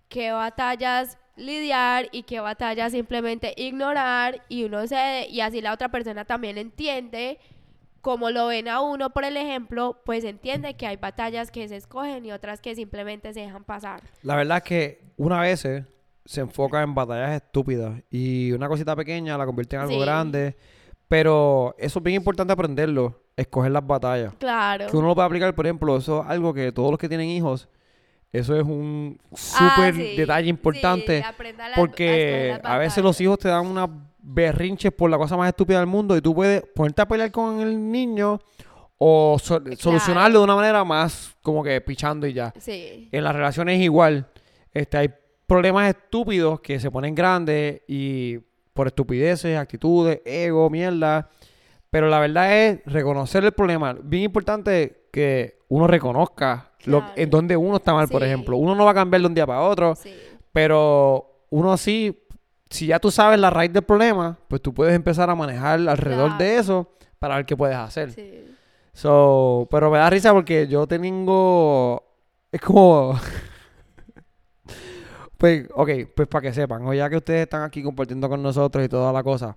qué 0.08 0.32
batallas 0.32 1.18
lidiar 1.36 2.08
y 2.12 2.22
qué 2.24 2.40
batallas 2.40 2.92
simplemente 2.92 3.54
ignorar 3.56 4.42
y 4.48 4.64
uno 4.64 4.86
cede 4.86 5.28
y 5.28 5.40
así 5.40 5.60
la 5.60 5.72
otra 5.72 5.88
persona 5.90 6.24
también 6.24 6.58
entiende. 6.58 7.38
Como 8.00 8.30
lo 8.30 8.46
ven 8.46 8.66
a 8.68 8.80
uno, 8.80 9.10
por 9.10 9.24
el 9.24 9.36
ejemplo, 9.36 10.00
pues 10.06 10.24
entiende 10.24 10.72
que 10.74 10.86
hay 10.86 10.96
batallas 10.96 11.50
que 11.50 11.68
se 11.68 11.76
escogen 11.76 12.24
y 12.24 12.32
otras 12.32 12.62
que 12.62 12.74
simplemente 12.74 13.34
se 13.34 13.40
dejan 13.40 13.62
pasar. 13.64 14.00
La 14.22 14.36
verdad 14.36 14.56
es 14.58 14.62
que 14.62 15.00
una 15.18 15.40
vez 15.42 15.60
se 15.60 16.40
enfoca 16.40 16.82
en 16.82 16.94
batallas 16.94 17.42
estúpidas 17.42 18.00
y 18.10 18.52
una 18.52 18.68
cosita 18.68 18.96
pequeña 18.96 19.36
la 19.36 19.44
convierte 19.44 19.76
en 19.76 19.82
algo 19.82 19.94
Sí. 19.94 20.00
grande. 20.00 20.56
Pero 21.08 21.74
eso 21.76 21.98
es 21.98 22.02
bien 22.02 22.16
importante 22.16 22.52
aprenderlo, 22.52 23.20
escoger 23.36 23.72
las 23.72 23.86
batallas. 23.86 24.32
Claro. 24.38 24.86
Que 24.86 24.96
uno 24.96 25.08
lo 25.08 25.14
puede 25.14 25.26
aplicar, 25.26 25.54
por 25.54 25.66
ejemplo, 25.66 25.96
eso 25.96 26.22
es 26.22 26.28
algo 26.30 26.54
que 26.54 26.72
todos 26.72 26.90
los 26.90 26.98
que 26.98 27.08
tienen 27.08 27.28
hijos, 27.28 27.68
eso 28.32 28.56
es 28.56 28.62
un 28.62 29.18
Ah, 29.32 29.36
súper 29.74 29.94
sí, 29.94 30.16
detalle 30.16 30.48
importante. 30.48 31.22
sí, 31.22 31.44
porque 31.76 32.58
a 32.62 32.78
veces 32.78 33.02
los 33.02 33.20
hijos 33.20 33.38
te 33.38 33.48
dan 33.48 33.66
unas 33.66 33.88
berrinches 34.22 34.92
por 34.92 35.10
la 35.10 35.16
cosa 35.18 35.36
más 35.36 35.48
estúpida 35.48 35.78
del 35.78 35.86
mundo 35.86 36.16
y 36.16 36.20
tú 36.20 36.34
puedes 36.34 36.62
ponerte 36.74 37.02
a 37.02 37.08
pelear 37.08 37.30
con 37.30 37.60
el 37.60 37.90
niño 37.90 38.38
o 38.98 39.38
so- 39.42 39.62
solucionarlo 39.78 40.38
de 40.40 40.44
una 40.44 40.54
manera 40.56 40.84
más 40.84 41.34
como 41.42 41.62
que 41.64 41.80
pichando 41.80 42.26
y 42.26 42.34
ya. 42.34 42.52
Sí. 42.58 43.08
En 43.10 43.24
las 43.24 43.34
relaciones 43.34 43.78
es 43.78 43.84
igual. 43.84 44.28
Este, 44.72 44.98
hay 44.98 45.10
problemas 45.46 45.88
estúpidos 45.88 46.60
que 46.60 46.78
se 46.78 46.90
ponen 46.90 47.14
grandes 47.14 47.80
y 47.88 48.38
por 48.74 48.86
estupideces, 48.86 49.56
actitudes, 49.58 50.20
ego, 50.24 50.68
mierda. 50.70 51.28
Pero 51.90 52.08
la 52.08 52.20
verdad 52.20 52.56
es 52.56 52.80
reconocer 52.86 53.44
el 53.44 53.52
problema. 53.52 53.96
Bien 54.02 54.24
importante 54.24 55.08
que 55.12 55.58
uno 55.68 55.86
reconozca 55.86 56.70
lo, 56.84 57.04
en 57.16 57.30
donde 57.30 57.56
uno 57.56 57.76
está 57.76 57.92
mal, 57.92 58.08
por 58.08 58.22
ejemplo. 58.22 58.56
Uno 58.56 58.74
no 58.74 58.84
va 58.84 58.92
a 58.92 58.94
cambiar 58.94 59.20
de 59.22 59.26
un 59.26 59.34
día 59.34 59.46
para 59.46 59.62
otro, 59.62 59.94
Sí. 59.96 60.14
pero 60.52 61.44
uno 61.50 61.76
sí, 61.76 62.16
si 62.70 62.86
ya 62.86 63.00
tú 63.00 63.10
sabes 63.10 63.40
la 63.40 63.50
raíz 63.50 63.72
del 63.72 63.82
problema, 63.82 64.38
pues 64.48 64.62
tú 64.62 64.72
puedes 64.72 64.94
empezar 64.94 65.28
a 65.30 65.34
manejar 65.34 65.80
alrededor 65.88 66.38
de 66.38 66.58
eso 66.58 66.88
para 67.18 67.36
ver 67.36 67.44
qué 67.44 67.56
puedes 67.56 67.76
hacer. 67.76 68.12
Sí. 68.12 68.46
So, 68.92 69.66
pero 69.70 69.90
me 69.90 69.98
da 69.98 70.10
risa 70.10 70.32
porque 70.32 70.68
yo 70.68 70.86
tengo. 70.86 72.02
Es 72.52 72.60
como. 72.60 73.14
pues, 75.38 75.66
ok, 75.74 75.90
pues 76.14 76.28
para 76.28 76.42
que 76.42 76.54
sepan, 76.54 76.84
o 76.86 76.92
ya 76.94 77.08
que 77.08 77.16
ustedes 77.16 77.42
están 77.42 77.62
aquí 77.62 77.82
compartiendo 77.82 78.28
con 78.28 78.42
nosotros 78.42 78.84
y 78.84 78.88
toda 78.88 79.12
la 79.12 79.22
cosa, 79.22 79.56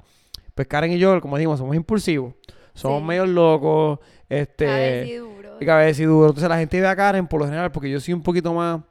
pues 0.55 0.67
Karen 0.67 0.91
y 0.91 0.97
yo, 0.99 1.19
como 1.21 1.37
dijimos, 1.37 1.59
somos 1.59 1.75
impulsivos, 1.75 2.33
somos 2.73 3.01
Sí. 3.01 3.05
medio 3.07 3.25
locos, 3.25 3.99
este. 4.29 4.65
Cabeciduros. 4.65 5.61
y 5.61 5.65
cabeciduros. 5.65 6.29
Entonces 6.31 6.49
la 6.49 6.57
gente 6.57 6.79
ve 6.81 6.87
a 6.87 6.95
Karen 6.95 7.27
por 7.27 7.39
lo 7.39 7.45
general, 7.45 7.71
porque 7.71 7.89
yo 7.89 7.99
soy 7.99 8.13
un 8.13 8.23
poquito 8.23 8.53
más. 8.53 8.81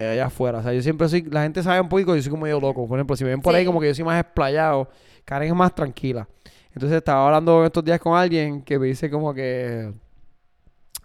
eh, 0.00 0.10
allá 0.10 0.26
afuera, 0.26 0.58
o 0.58 0.62
sea, 0.62 0.72
yo 0.72 0.80
siempre 0.80 1.08
soy. 1.08 1.22
La 1.22 1.42
gente 1.42 1.60
sabe 1.62 1.80
un 1.80 1.88
poquito, 1.88 2.14
yo 2.14 2.22
soy 2.22 2.30
como 2.30 2.44
medio 2.44 2.60
loco. 2.60 2.86
Por 2.86 2.96
ejemplo, 2.98 3.16
si 3.16 3.24
me 3.24 3.30
ven 3.30 3.40
por 3.40 3.52
ahí 3.54 3.64
como 3.66 3.80
que 3.80 3.88
yo 3.88 3.94
soy 3.96 4.04
más 4.04 4.20
explayado, 4.20 4.88
Karen 5.24 5.48
es 5.48 5.54
más 5.56 5.74
tranquila. 5.74 6.28
Entonces 6.72 6.98
estaba 6.98 7.26
hablando 7.26 7.64
estos 7.64 7.84
días 7.84 7.98
con 7.98 8.16
alguien 8.16 8.62
que 8.62 8.78
me 8.78 8.86
dice 8.86 9.10
como 9.10 9.34
que. 9.34 9.92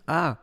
Ah, 0.06 0.38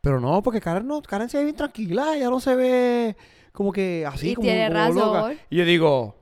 pero 0.00 0.18
no, 0.18 0.42
porque 0.42 0.60
Karen 0.62 0.86
no, 0.86 1.02
Karen 1.02 1.28
se 1.28 1.36
ve 1.38 1.44
bien 1.44 1.56
tranquila, 1.56 2.16
ella 2.16 2.30
no 2.30 2.40
se 2.40 2.54
ve 2.54 3.16
como 3.52 3.70
que 3.72 4.06
así, 4.06 4.30
Y 4.30 4.34
como, 4.34 4.46
tiene 4.46 4.68
como 4.68 4.94
loca. 4.94 5.20
razón. 5.22 5.38
Y 5.50 5.56
yo 5.56 5.64
digo, 5.66 6.14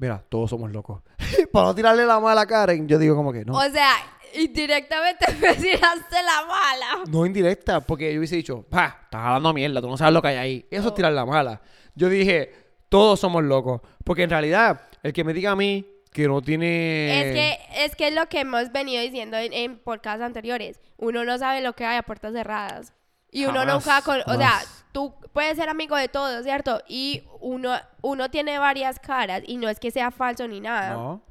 mira, 0.00 0.24
todos 0.28 0.50
somos 0.50 0.72
locos. 0.72 1.02
Para 1.52 1.66
no 1.66 1.74
tirarle 1.74 2.04
la 2.04 2.18
mala 2.18 2.40
a 2.40 2.46
Karen, 2.46 2.88
yo 2.88 2.98
digo 2.98 3.14
como 3.14 3.32
que 3.32 3.44
no. 3.44 3.52
O 3.52 3.70
sea, 3.70 3.92
indirectamente 4.34 5.26
me 5.40 5.54
tiraste 5.54 6.16
la 6.24 6.46
mala. 6.46 7.04
No 7.08 7.26
indirecta, 7.26 7.80
porque 7.80 8.12
yo 8.12 8.18
hubiese 8.18 8.36
dicho, 8.36 8.62
pa, 8.68 9.00
estás 9.04 9.20
hablando 9.20 9.52
mierda, 9.52 9.80
tú 9.80 9.88
no 9.88 9.96
sabes 9.96 10.14
lo 10.14 10.22
que 10.22 10.28
hay 10.28 10.36
ahí. 10.36 10.66
Eso 10.70 10.88
es 10.88 10.94
tirar 10.94 11.12
la 11.12 11.26
mala. 11.26 11.60
Yo 11.94 12.08
dije, 12.08 12.52
todos 12.88 13.20
somos 13.20 13.44
locos. 13.44 13.82
Porque 14.02 14.22
en 14.22 14.30
realidad, 14.30 14.88
el 15.02 15.12
que 15.12 15.22
me 15.22 15.34
diga 15.34 15.52
a 15.52 15.56
mí 15.56 15.86
que 16.10 16.26
no 16.26 16.42
tiene... 16.42 17.20
Es 17.20 17.34
que 17.34 17.84
es 17.84 17.96
que 17.96 18.08
es 18.08 18.14
lo 18.14 18.26
que 18.28 18.40
hemos 18.40 18.72
venido 18.72 19.02
diciendo 19.02 19.36
en, 19.36 19.52
en 19.52 19.78
podcasts 19.78 20.22
anteriores. 20.22 20.80
Uno 20.96 21.24
no 21.24 21.38
sabe 21.38 21.60
lo 21.60 21.74
que 21.74 21.84
hay 21.84 21.98
a 21.98 22.02
puertas 22.02 22.32
cerradas. 22.32 22.94
Y 23.30 23.44
uno 23.44 23.60
Jamás, 23.60 23.74
nunca, 23.86 24.02
con, 24.02 24.20
o 24.26 24.36
sea, 24.36 24.60
tú 24.92 25.14
puedes 25.32 25.56
ser 25.56 25.68
amigo 25.68 25.96
de 25.96 26.08
todos, 26.08 26.42
¿cierto? 26.44 26.82
Y 26.88 27.22
uno, 27.40 27.74
uno 28.02 28.30
tiene 28.30 28.58
varias 28.58 28.98
caras 28.98 29.42
y 29.46 29.56
no 29.56 29.68
es 29.68 29.78
que 29.78 29.90
sea 29.90 30.10
falso 30.10 30.46
ni 30.48 30.60
nada. 30.60 30.94
No. 30.94 31.22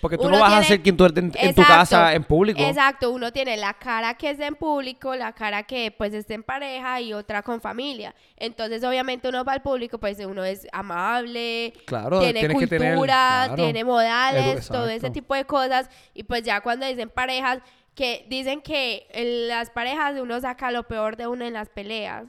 Porque 0.00 0.18
tú 0.18 0.24
Uno 0.24 0.36
no 0.36 0.40
vas 0.42 0.52
a 0.52 0.62
ser 0.62 0.82
quien 0.82 0.96
tú 0.96 1.04
eres 1.04 1.16
en, 1.16 1.32
en 1.34 1.54
tu 1.54 1.62
casa, 1.62 2.12
en 2.12 2.22
público. 2.22 2.60
Exacto, 2.60 3.10
uno 3.10 3.32
tiene 3.32 3.56
la 3.56 3.74
cara 3.74 4.14
que 4.14 4.30
es 4.30 4.40
en 4.40 4.54
público, 4.54 5.14
la 5.14 5.32
cara 5.32 5.62
que 5.62 5.90
pues 5.90 6.12
está 6.12 6.34
en 6.34 6.42
pareja 6.42 7.00
y 7.00 7.12
otra 7.12 7.42
con 7.42 7.60
familia. 7.60 8.14
Entonces, 8.36 8.84
obviamente 8.84 9.28
uno 9.28 9.42
va 9.44 9.54
al 9.54 9.62
público, 9.62 9.98
pues 9.98 10.18
uno 10.18 10.44
es 10.44 10.66
amable, 10.72 11.72
Claro, 11.86 12.20
tiene 12.20 12.40
que 12.40 12.52
cultura, 12.52 12.78
tener... 12.78 12.98
claro. 12.98 13.54
tiene 13.54 13.84
modales, 13.84 14.68
todo 14.68 14.88
ese 14.88 15.10
tipo 15.10 15.34
de 15.34 15.44
cosas. 15.44 15.88
Y 16.12 16.24
pues 16.24 16.42
ya 16.42 16.60
cuando 16.60 16.86
dicen 16.86 17.08
parejas, 17.08 17.60
que 17.96 18.24
dicen 18.28 18.60
que 18.60 19.06
en 19.10 19.48
las 19.48 19.70
parejas 19.70 20.16
uno 20.20 20.40
saca 20.40 20.70
lo 20.70 20.84
peor 20.84 21.16
de 21.16 21.26
uno 21.26 21.44
en 21.44 21.54
las 21.54 21.68
peleas. 21.68 22.26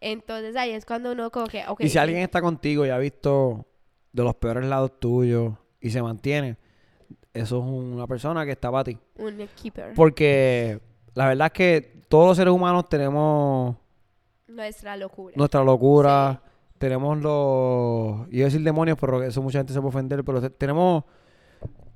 Entonces 0.00 0.56
ahí 0.56 0.70
es 0.72 0.84
cuando 0.84 1.12
uno 1.12 1.30
como 1.30 1.46
que, 1.46 1.62
Y 1.78 1.88
si 1.88 1.98
alguien 1.98 2.22
está 2.22 2.40
contigo 2.40 2.84
y 2.84 2.90
ha 2.90 2.98
visto 2.98 3.66
de 4.12 4.24
los 4.24 4.34
peores 4.34 4.64
lados 4.66 4.98
tuyos 4.98 5.54
y 5.80 5.90
se 5.90 6.02
mantiene, 6.02 6.56
eso 7.32 7.58
es 7.58 7.64
una 7.64 8.06
persona 8.08 8.44
que 8.44 8.50
está 8.52 8.70
para 8.72 8.84
ti. 8.84 8.98
un 9.16 9.46
keeper, 9.62 9.94
Porque 9.94 10.80
la 11.14 11.28
verdad 11.28 11.46
es 11.46 11.52
que 11.52 12.02
todos 12.08 12.26
los 12.28 12.36
seres 12.36 12.52
humanos 12.52 12.88
tenemos 12.88 13.76
nuestra 14.48 14.96
locura. 14.96 15.34
nuestra 15.36 15.62
locura, 15.62 16.42
tenemos 16.78 17.18
los... 17.18 18.28
Iba 18.32 18.42
a 18.42 18.46
decir 18.46 18.62
demonios, 18.62 18.98
pero 19.00 19.22
eso 19.22 19.40
mucha 19.40 19.58
gente 19.60 19.72
se 19.72 19.80
puede 19.80 19.90
ofender, 19.90 20.24
pero 20.24 20.40
te- 20.40 20.50
tenemos 20.50 21.04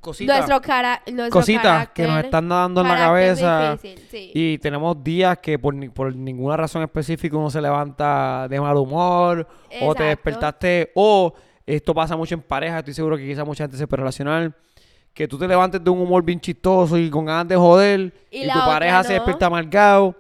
cositas, 0.01 0.37
nuestro 0.39 0.61
cara, 0.61 1.03
nuestro 1.07 1.31
cositas 1.41 1.89
que 1.91 2.07
nos 2.07 2.25
están 2.25 2.49
dando 2.49 2.81
en 2.83 2.89
la 2.89 2.97
cabeza. 2.97 3.73
difícil, 3.73 4.05
sí. 4.11 4.31
Y 4.35 4.59
tenemos 4.59 5.03
días 5.03 5.39
que 5.39 5.59
por, 5.59 5.75
ni- 5.75 5.89
por 5.89 6.15
ninguna 6.15 6.57
razón 6.57 6.83
específica 6.83 7.37
uno 7.37 7.51
se 7.51 7.61
levanta 7.61 8.47
de 8.49 8.61
mal 8.61 8.77
humor 8.77 9.47
o 9.83 9.95
te 9.95 10.05
despertaste 10.05 10.93
o 10.95 11.33
esto 11.67 11.93
pasa 11.95 12.17
mucho 12.17 12.35
en 12.35 12.43
pareja, 12.43 12.79
estoy 12.79 12.95
seguro 12.95 13.17
que 13.17 13.27
quizá 13.27 13.45
mucha 13.45 13.65
gente 13.65 13.77
se 13.77 13.87
puede 13.89 14.01
relacionar 14.03 14.53
que 15.13 15.27
tú 15.27 15.39
te 15.39 15.49
levantes 15.49 15.83
de 15.83 15.91
un 15.91 15.99
humor 16.01 16.23
bien 16.23 16.39
chistoso 16.39 16.97
y 16.99 17.09
con 17.11 17.25
ganas 17.25 17.49
de 17.49 17.57
joder 17.57 18.13
Y 18.31 18.43
tu 18.47 18.59
pareja 18.59 19.03
se 19.03 19.15
despierta 19.15 19.47
amargado. 19.47 20.15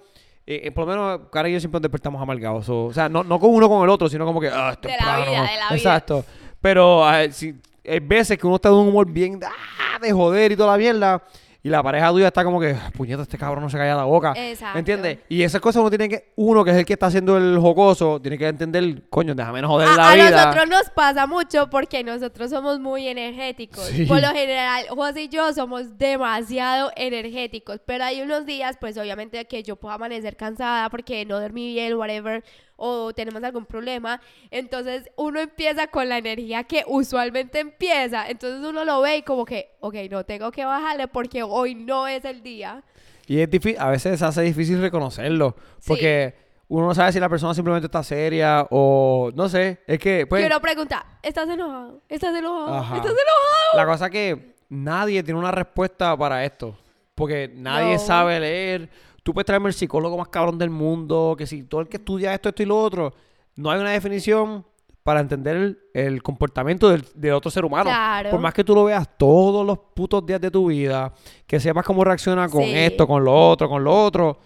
Eh, 0.46 0.62
eh, 0.64 0.70
por 0.70 0.86
lo 0.86 0.92
menos, 0.92 1.20
Cara 1.30 1.48
y 1.48 1.52
yo 1.52 1.60
siempre 1.60 1.76
nos 1.78 1.82
despertamos 1.82 2.22
amargados. 2.22 2.68
O 2.68 2.92
sea, 2.92 3.08
no, 3.08 3.22
no 3.22 3.38
con 3.38 3.50
uno 3.50 3.68
con 3.68 3.82
el 3.82 3.90
otro, 3.90 4.08
sino 4.08 4.24
como 4.24 4.40
que, 4.40 4.48
ah, 4.48 4.70
es 4.72 4.80
De 4.80 4.88
la 4.88 4.96
temprano. 4.96 5.30
vida, 5.30 5.40
de 5.42 5.46
la 5.46 5.52
vida. 5.52 5.68
Exacto. 5.76 6.24
Pero 6.60 7.04
ah, 7.04 7.24
si, 7.30 7.54
hay 7.88 8.00
veces 8.00 8.38
que 8.38 8.46
uno 8.46 8.56
está 8.56 8.68
de 8.68 8.74
un 8.74 8.88
humor 8.88 9.10
bien 9.10 9.40
ah, 9.44 9.98
de 10.00 10.12
joder 10.12 10.52
y 10.52 10.56
toda 10.56 10.72
la 10.72 10.78
mierda. 10.78 11.22
Y 11.66 11.68
la 11.68 11.82
pareja 11.82 12.10
tuya 12.10 12.28
está 12.28 12.44
como 12.44 12.60
que, 12.60 12.76
puñeta, 12.96 13.22
este 13.22 13.36
cabrón 13.36 13.64
no 13.64 13.68
se 13.68 13.76
calla 13.76 13.96
la 13.96 14.04
boca. 14.04 14.34
Exacto. 14.36 14.78
¿Entiendes? 14.78 15.18
Y 15.28 15.42
esas 15.42 15.60
cosas 15.60 15.80
uno 15.80 15.90
tiene 15.90 16.08
que, 16.08 16.30
uno 16.36 16.64
que 16.64 16.70
es 16.70 16.76
el 16.76 16.86
que 16.86 16.92
está 16.92 17.06
haciendo 17.06 17.36
el 17.36 17.58
jocoso, 17.58 18.20
tiene 18.20 18.38
que 18.38 18.46
entender, 18.46 19.02
coño, 19.10 19.34
déjame 19.34 19.62
no 19.62 19.68
joder 19.70 19.88
A, 19.88 19.96
la 19.96 20.10
a 20.10 20.14
vida. 20.14 20.30
nosotros 20.30 20.68
nos 20.68 20.90
pasa 20.90 21.26
mucho 21.26 21.68
porque 21.68 22.04
nosotros 22.04 22.50
somos 22.50 22.78
muy 22.78 23.08
energéticos. 23.08 23.84
Sí. 23.86 24.06
Por 24.06 24.20
lo 24.20 24.28
general, 24.28 24.86
José 24.90 25.22
y 25.22 25.28
yo 25.28 25.52
somos 25.54 25.98
demasiado 25.98 26.92
energéticos. 26.94 27.80
Pero 27.84 28.04
hay 28.04 28.22
unos 28.22 28.46
días, 28.46 28.76
pues 28.80 28.96
obviamente, 28.96 29.44
que 29.46 29.64
yo 29.64 29.74
puedo 29.74 29.92
amanecer 29.92 30.36
cansada 30.36 30.88
porque 30.88 31.24
no 31.24 31.40
dormí 31.40 31.74
bien, 31.74 31.94
whatever, 31.94 32.44
o 32.76 33.12
tenemos 33.12 33.42
algún 33.42 33.66
problema. 33.66 34.20
Entonces 34.50 35.10
uno 35.16 35.40
empieza 35.40 35.86
con 35.88 36.08
la 36.08 36.18
energía 36.18 36.64
que 36.64 36.84
usualmente 36.86 37.60
empieza. 37.60 38.28
Entonces 38.28 38.64
uno 38.64 38.84
lo 38.84 39.00
ve 39.00 39.18
y 39.18 39.22
como 39.22 39.44
que, 39.44 39.70
ok, 39.80 39.94
no 40.10 40.24
tengo 40.24 40.50
que 40.52 40.64
bajarle 40.64 41.08
porque 41.08 41.42
hoy 41.56 41.74
no 41.74 42.06
es 42.06 42.24
el 42.24 42.42
día. 42.42 42.82
Y 43.26 43.40
es 43.40 43.50
difícil, 43.50 43.80
a 43.80 43.90
veces 43.90 44.22
hace 44.22 44.42
difícil 44.42 44.80
reconocerlo. 44.80 45.56
Porque 45.86 46.34
uno 46.68 46.86
no 46.86 46.94
sabe 46.94 47.12
si 47.12 47.20
la 47.20 47.28
persona 47.28 47.54
simplemente 47.54 47.86
está 47.86 48.02
seria 48.02 48.66
o 48.70 49.30
no 49.34 49.48
sé. 49.48 49.80
Es 49.86 49.98
que, 49.98 50.26
pues, 50.26 50.42
y 50.42 50.46
uno 50.46 50.60
pregunta, 50.60 51.04
¿estás 51.22 51.48
enojado? 51.48 52.00
¿Estás 52.08 52.36
enojado? 52.36 52.74
Ajá. 52.74 52.96
¿Estás 52.96 53.12
enojado? 53.12 53.76
la 53.76 53.86
cosa 53.86 54.10
que 54.10 54.54
nadie 54.68 55.22
tiene 55.22 55.38
una 55.40 55.50
respuesta 55.50 56.16
para 56.16 56.44
esto. 56.44 56.76
Porque 57.14 57.50
nadie 57.54 57.94
No. 57.94 57.98
sabe 57.98 58.38
leer. 58.38 58.88
Tú 59.22 59.32
puedes 59.34 59.46
traerme 59.46 59.68
el 59.68 59.74
psicólogo 59.74 60.16
más 60.18 60.28
cabrón 60.28 60.56
del 60.58 60.70
mundo, 60.70 61.34
que 61.36 61.46
si 61.46 61.62
todo 61.64 61.80
el 61.80 61.88
que 61.88 61.96
estudia 61.96 62.32
esto, 62.34 62.48
esto 62.50 62.62
y 62.62 62.66
lo 62.66 62.78
otro, 62.80 63.12
no 63.56 63.70
hay 63.70 63.80
una 63.80 63.90
definición 63.90 64.64
para 65.06 65.20
entender 65.20 65.54
el, 65.56 65.78
el 65.94 66.20
comportamiento 66.20 66.88
del, 66.88 67.04
de 67.14 67.32
otro 67.32 67.48
ser 67.48 67.64
humano. 67.64 67.84
Claro. 67.84 68.30
Por 68.30 68.40
más 68.40 68.52
que 68.52 68.64
tú 68.64 68.74
lo 68.74 68.82
veas 68.82 69.08
todos 69.16 69.64
los 69.64 69.78
putos 69.94 70.26
días 70.26 70.40
de 70.40 70.50
tu 70.50 70.66
vida, 70.66 71.12
que 71.46 71.60
sepas 71.60 71.84
cómo 71.84 72.02
reacciona 72.02 72.48
con 72.48 72.64
Sí. 72.64 72.72
esto, 72.74 73.06
con 73.06 73.22
lo 73.24 73.32
otro, 73.32 73.68
con 73.68 73.84
lo 73.84 73.94
otro. 73.94 74.36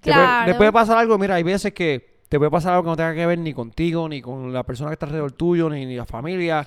Te 0.00 0.12
puede- 0.12 0.22
Claro. 0.26 0.52
te 0.52 0.58
puede 0.58 0.70
pasar 0.72 0.98
algo, 0.98 1.16
mira, 1.16 1.36
hay 1.36 1.42
veces 1.42 1.72
que 1.72 2.20
te 2.28 2.36
puede 2.38 2.50
pasar 2.50 2.74
algo 2.74 2.84
que 2.84 2.90
no 2.90 2.96
tenga 2.96 3.14
que 3.14 3.24
ver 3.24 3.38
ni 3.38 3.54
contigo, 3.54 4.06
ni 4.06 4.20
con 4.20 4.52
la 4.52 4.62
persona 4.64 4.90
que 4.90 4.94
está 4.94 5.06
alrededor 5.06 5.32
tuyo, 5.32 5.70
ni, 5.70 5.86
ni 5.86 5.96
la 5.96 6.04
familia. 6.04 6.66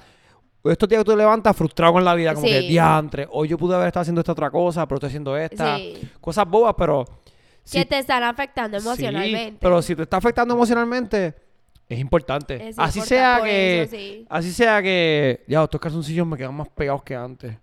Estos 0.64 0.90
días 0.90 1.02
que 1.02 1.06
tú 1.06 1.12
te 1.12 1.18
levantas 1.18 1.56
frustrado 1.56 1.94
con 1.94 2.04
la 2.04 2.16
vida, 2.16 2.34
como 2.34 2.48
Sí. 2.48 2.52
que 2.54 2.62
diantre, 2.62 3.28
hoy 3.30 3.48
yo 3.48 3.60
pude 3.60 3.76
haber 3.76 3.86
estado 3.88 4.02
haciendo 4.02 4.22
esta 4.22 4.32
otra 4.32 4.50
cosa, 4.50 4.88
pero 4.88 4.96
estoy 4.98 5.08
haciendo 5.10 5.38
esta. 5.38 5.78
Sí. 5.78 6.02
Cosas 6.20 6.50
bobas, 6.50 6.74
pero... 6.76 7.06
si- 7.64 7.78
que 7.78 7.86
te 7.86 8.00
están 8.00 8.24
afectando 8.24 8.80
sí, 8.80 8.88
emocionalmente. 8.88 9.58
pero 9.62 9.82
si 9.84 9.96
te 9.96 10.02
está 10.02 10.18
afectando 10.18 10.56
emocionalmente, 10.56 11.36
es 11.88 12.00
importante. 12.00 12.70
Es 12.70 12.80
así 12.80 13.02
sea 13.02 13.42
que... 13.44 13.84
eso, 13.84 13.96
sí. 13.96 14.26
Así 14.30 14.52
sea 14.52 14.82
que... 14.82 15.44
Ya, 15.48 15.64
estos 15.64 15.80
calzoncillos 15.80 16.26
me 16.26 16.38
quedan 16.38 16.56
más 16.56 16.70
pegados 16.70 17.04
que 17.04 17.16
antes. 17.16 17.56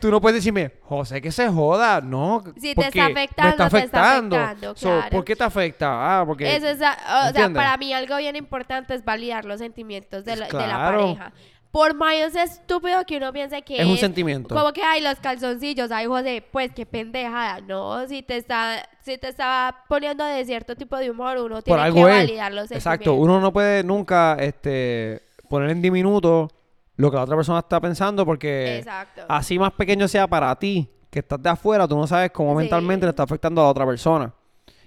Tú 0.00 0.10
no 0.10 0.20
puedes 0.20 0.36
decirme, 0.36 0.72
José, 0.82 1.20
que 1.22 1.30
se 1.30 1.48
joda. 1.48 2.00
No, 2.00 2.42
Si 2.60 2.74
te 2.74 2.86
está 2.88 3.06
afectando, 3.06 3.14
me 3.14 3.24
está 3.24 3.42
te 3.44 3.48
está 3.48 3.66
afectando. 3.66 4.36
afectando, 4.36 4.76
So. 4.76 5.00
¿Por 5.10 5.24
qué 5.24 5.36
te 5.36 5.44
afecta? 5.44 6.20
Ah, 6.20 6.26
porque... 6.26 6.56
Eso 6.56 6.68
es, 6.68 6.80
ah, 6.82 7.28
o 7.30 7.32
sea, 7.32 7.48
para 7.50 7.76
mí 7.76 7.92
algo 7.92 8.16
bien 8.16 8.34
importante 8.36 8.94
es 8.94 9.04
validar 9.04 9.44
los 9.44 9.60
sentimientos 9.60 10.24
de 10.24 10.36
la, 10.36 10.46
de 10.46 10.66
la 10.66 10.76
pareja. 10.76 11.32
Por 11.72 11.94
más 11.94 12.14
estúpido 12.36 13.02
que 13.06 13.16
uno 13.16 13.32
piense 13.32 13.62
que 13.62 13.80
Es 13.80 13.86
un 13.86 13.96
sentimiento. 13.96 14.54
Como 14.54 14.72
que 14.74 14.82
hay 14.82 15.00
los 15.00 15.18
calzoncillos, 15.20 15.90
ay 15.90 16.06
José, 16.06 16.44
pues 16.52 16.70
qué 16.74 16.84
pendejada. 16.86 17.60
No, 17.62 18.06
si 18.06 18.22
te 18.22 18.36
está, 18.36 18.86
si 19.00 19.16
te 19.16 19.28
está 19.28 19.74
poniendo 19.88 20.22
de 20.22 20.44
cierto 20.44 20.76
tipo 20.76 20.96
de 20.98 21.10
humor, 21.10 21.38
uno 21.38 21.62
tiene 21.62 21.82
que 21.92 21.98
es. 22.00 22.04
validar 22.06 22.52
los 22.52 22.70
Exacto, 22.70 23.14
uno 23.14 23.40
no 23.40 23.52
puede 23.54 23.82
nunca 23.82 24.36
este, 24.38 25.22
poner 25.48 25.70
en 25.70 25.80
diminuto 25.80 26.48
lo 26.96 27.10
que 27.10 27.16
la 27.16 27.22
otra 27.22 27.36
persona 27.36 27.60
está 27.60 27.80
pensando 27.80 28.26
porque 28.26 28.76
Exacto. 28.76 29.22
así 29.28 29.58
más 29.58 29.72
pequeño 29.72 30.06
sea 30.08 30.26
para 30.26 30.54
ti, 30.58 30.86
que 31.10 31.20
estás 31.20 31.42
de 31.42 31.48
afuera, 31.48 31.88
tú 31.88 31.96
no 31.96 32.06
sabes 32.06 32.30
cómo 32.32 32.50
Sí. 32.52 32.56
mentalmente 32.58 33.06
le 33.06 33.10
está 33.10 33.22
afectando 33.22 33.62
a 33.62 33.64
la 33.64 33.70
otra 33.70 33.86
persona. 33.86 34.30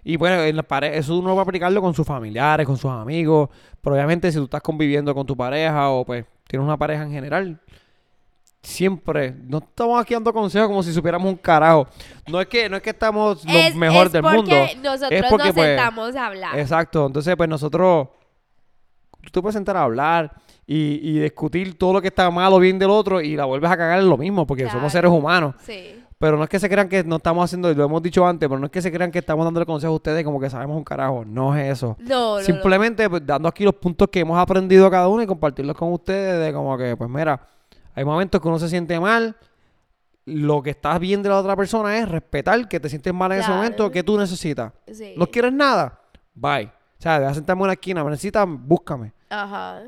Y 0.03 0.17
bueno, 0.17 0.39
en 0.43 0.55
la 0.55 0.61
pare- 0.61 0.95
eso 0.95 1.17
uno 1.17 1.33
va 1.35 1.41
a 1.41 1.43
aplicarlo 1.45 1.81
con 1.81 1.95
sus 1.95 2.05
familiares, 2.05 2.67
con 2.67 2.77
sus 2.77 2.91
amigos, 2.91 3.49
pero 3.81 3.95
obviamente 3.95 4.31
si 4.31 4.37
tú 4.37 4.43
estás 4.43 4.61
conviviendo 4.61 5.15
con 5.15 5.25
tu 5.25 5.35
pareja 5.35 5.89
o 5.89 6.05
pues 6.05 6.23
tienes 6.47 6.65
una 6.65 6.77
pareja 6.77 7.03
en 7.03 7.11
general, 7.11 7.59
siempre, 8.61 9.35
no 9.47 9.59
estamos 9.59 10.01
aquí 10.01 10.13
dando 10.13 10.33
consejos 10.33 10.67
como 10.67 10.81
si 10.83 10.91
supiéramos 10.93 11.29
un 11.29 11.37
carajo. 11.37 11.87
No 12.27 12.41
es 12.41 12.47
que, 12.47 12.67
no 12.69 12.77
es 12.77 12.81
que 12.83 12.89
estamos 12.91 13.45
lo 13.45 13.51
Es- 13.51 13.75
mejor 13.75 14.07
es 14.07 14.13
del 14.13 14.21
porque 14.23 14.37
mundo. 14.37 14.55
nosotros 14.83 15.11
Es 15.11 15.23
porque, 15.29 15.45
nos 15.47 15.53
pues, 15.55 15.67
sentamos 15.67 16.15
a 16.15 16.25
hablar. 16.25 16.59
Exacto. 16.59 17.05
Entonces, 17.05 17.35
pues 17.35 17.47
nosotros, 17.49 18.07
tú 19.21 19.29
te 19.31 19.41
puedes 19.41 19.53
sentar 19.53 19.77
a 19.77 19.83
hablar 19.83 20.33
y, 20.65 20.99
y 21.09 21.19
discutir 21.19 21.77
todo 21.77 21.93
lo 21.93 22.01
que 22.01 22.07
está 22.07 22.29
mal 22.31 22.51
o 22.53 22.59
bien 22.59 22.79
del 22.79 22.89
otro 22.89 23.21
y 23.21 23.35
la 23.35 23.45
vuelves 23.45 23.69
a 23.69 23.77
cagar 23.77 23.99
en 23.99 24.09
lo 24.09 24.17
mismo 24.17 24.47
porque 24.47 24.67
somos 24.69 24.91
seres 24.91 25.11
humanos. 25.11 25.53
Sí. 25.61 26.01
Pero 26.17 26.37
no 26.37 26.43
es 26.43 26.49
que 26.49 26.59
se 26.59 26.69
crean 26.69 26.87
que 26.87 27.03
no 27.03 27.17
estamos 27.17 27.43
haciendo, 27.43 27.69
y 27.69 27.75
lo 27.75 27.83
hemos 27.83 28.01
dicho 28.01 28.25
antes, 28.25 28.47
pero 28.47 28.57
no 28.59 28.67
es 28.67 28.71
que 28.71 28.81
se 28.81 28.91
crean 28.91 29.11
que 29.11 29.19
estamos 29.19 29.43
dándole 29.45 29.65
consejos 29.65 29.93
a 29.93 29.95
ustedes 29.95 30.23
como 30.23 30.39
que 30.39 30.49
sabemos 30.49 30.77
un 30.77 30.83
carajo. 30.83 31.25
No 31.25 31.55
es 31.55 31.73
eso. 31.73 31.97
No, 31.99 32.07
no, 32.07 32.37
no. 32.37 32.43
Simplemente 32.43 33.09
pues, 33.09 33.25
dando 33.25 33.49
aquí 33.49 33.65
los 33.65 33.75
puntos 33.75 34.07
que 34.09 34.21
hemos 34.21 34.37
aprendido 34.39 34.89
cada 34.89 35.07
uno 35.09 35.23
y 35.23 35.27
compartirlos 35.27 35.75
con 35.75 35.91
ustedes 35.91 36.45
de 36.45 36.53
como 36.53 36.77
que, 36.77 36.95
pues 36.95 37.09
mira, 37.09 37.47
hay 37.93 38.05
momentos 38.05 38.41
que 38.41 38.47
uno 38.47 38.59
se 38.59 38.69
siente 38.69 38.99
mal. 38.99 39.35
Lo 40.25 40.63
que 40.63 40.71
estás 40.71 40.99
bien 40.99 41.21
de 41.21 41.29
la 41.29 41.37
otra 41.37 41.55
persona 41.55 41.97
es 41.97 42.09
respetar 42.09 42.67
que 42.67 42.79
te 42.79 42.89
sientes 42.89 43.13
mal 43.13 43.31
en 43.33 43.41
ese 43.41 43.51
momento 43.51 43.91
que 43.91 44.01
tú 44.01 44.17
necesitas. 44.17 44.71
Sí. 44.91 45.13
¿No 45.17 45.27
quieres 45.27 45.53
nada? 45.53 45.99
Bye. 46.33 46.65
O 46.65 47.01
sea, 47.01 47.19
deja 47.19 47.33
sentarme 47.33 47.59
en 47.59 47.63
una 47.65 47.73
esquina. 47.73 48.03
¿Me 48.03 48.09
necesitas? 48.09 48.47
Búscame. 48.47 49.13
Ajá. 49.29 49.83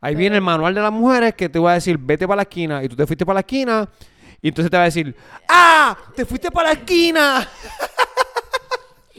Ahí 0.00 0.14
viene 0.14 0.36
el 0.36 0.42
manual 0.42 0.74
de 0.74 0.80
las 0.80 0.92
mujeres 0.92 1.34
que 1.34 1.48
te 1.48 1.58
va 1.58 1.72
a 1.72 1.74
decir, 1.74 1.98
vete 1.98 2.26
para 2.26 2.36
la 2.36 2.42
esquina. 2.42 2.82
Y 2.82 2.88
tú 2.88 2.96
te 2.96 3.06
fuiste 3.06 3.26
para 3.26 3.34
la 3.34 3.40
esquina. 3.40 3.88
Y 4.44 4.48
entonces 4.48 4.70
te 4.70 4.76
va 4.76 4.82
a 4.82 4.86
decir, 4.86 5.16
¡ah! 5.48 5.96
¡Te 6.14 6.26
fuiste 6.26 6.50
para 6.50 6.68
la 6.68 6.74
esquina! 6.74 7.48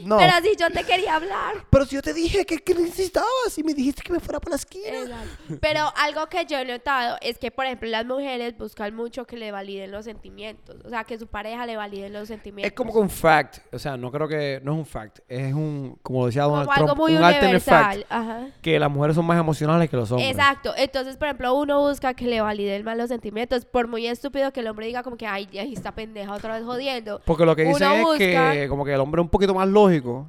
no. 0.04 0.18
Pero 0.18 0.32
si 0.42 0.56
yo 0.56 0.70
te 0.70 0.84
quería 0.84 1.16
hablar. 1.16 1.54
Pero 1.70 1.84
si 1.86 1.94
yo 1.96 2.02
te 2.02 2.12
dije 2.14 2.44
que, 2.44 2.58
que 2.58 2.74
necesitabas 2.74 3.56
y 3.56 3.62
me 3.62 3.74
dijiste 3.74 4.02
que 4.02 4.12
me 4.12 4.20
fuera 4.20 4.40
para 4.40 4.50
la 4.50 4.56
esquina. 4.56 4.88
Exacto. 4.88 5.58
Pero 5.60 5.92
algo 5.96 6.26
que 6.28 6.44
yo 6.46 6.58
he 6.58 6.64
notado 6.64 7.16
es 7.20 7.38
que, 7.38 7.50
por 7.50 7.66
ejemplo, 7.66 7.88
las 7.88 8.04
mujeres 8.06 8.56
buscan 8.56 8.94
mucho 8.94 9.24
que 9.26 9.36
le 9.36 9.50
validen 9.52 9.90
los 9.90 10.04
sentimientos. 10.04 10.76
O 10.84 10.88
sea, 10.88 11.04
que 11.04 11.18
su 11.18 11.26
pareja 11.26 11.66
le 11.66 11.76
valide 11.76 12.08
los 12.10 12.28
sentimientos. 12.28 12.70
Es 12.70 12.76
como 12.76 12.92
que 12.92 12.98
un 12.98 13.10
fact. 13.10 13.58
O 13.72 13.78
sea, 13.78 13.96
no 13.96 14.10
creo 14.10 14.28
que... 14.28 14.60
No 14.62 14.72
es 14.72 14.78
un 14.78 14.86
fact. 14.86 15.20
Es 15.28 15.52
un... 15.54 15.98
Como 16.02 16.26
decía 16.26 16.42
Donald 16.42 16.66
Como 16.66 16.72
algo 16.72 16.86
Trump, 16.86 17.00
muy 17.00 17.16
un 17.16 17.22
universal. 17.24 17.94
fact. 18.00 18.06
Ajá. 18.12 18.48
Que 18.62 18.78
las 18.78 18.90
mujeres 18.90 19.16
son 19.16 19.24
más 19.24 19.38
emocionales 19.38 19.88
que 19.90 19.96
los 19.96 20.10
hombres. 20.10 20.30
Exacto. 20.30 20.72
Entonces, 20.76 21.16
por 21.16 21.28
ejemplo, 21.28 21.54
uno 21.54 21.80
busca 21.80 22.14
que 22.14 22.26
le 22.26 22.40
validen 22.40 22.84
más 22.84 22.96
los 22.96 23.08
sentimientos. 23.08 23.64
Por 23.64 23.88
muy 23.88 24.06
estúpido 24.06 24.52
que 24.52 24.60
el 24.60 24.66
hombre 24.68 24.86
diga 24.86 25.02
como 25.02 25.16
que, 25.16 25.26
ay, 25.26 25.48
ya 25.52 25.62
está 25.62 25.92
pendeja 25.92 26.32
otra 26.34 26.54
vez 26.54 26.64
jodiendo. 26.64 27.20
Porque 27.24 27.44
lo 27.44 27.56
que 27.56 27.62
dicen 27.64 27.88
Uno 27.90 28.12
es 28.14 28.18
que 28.18 28.36
busca- 28.36 28.68
como 28.68 28.84
que 28.84 28.92
el 28.92 29.00
hombre 29.00 29.20
es 29.20 29.24
un 29.24 29.30
poquito 29.30 29.54
más 29.54 29.68
lógico. 29.86 30.28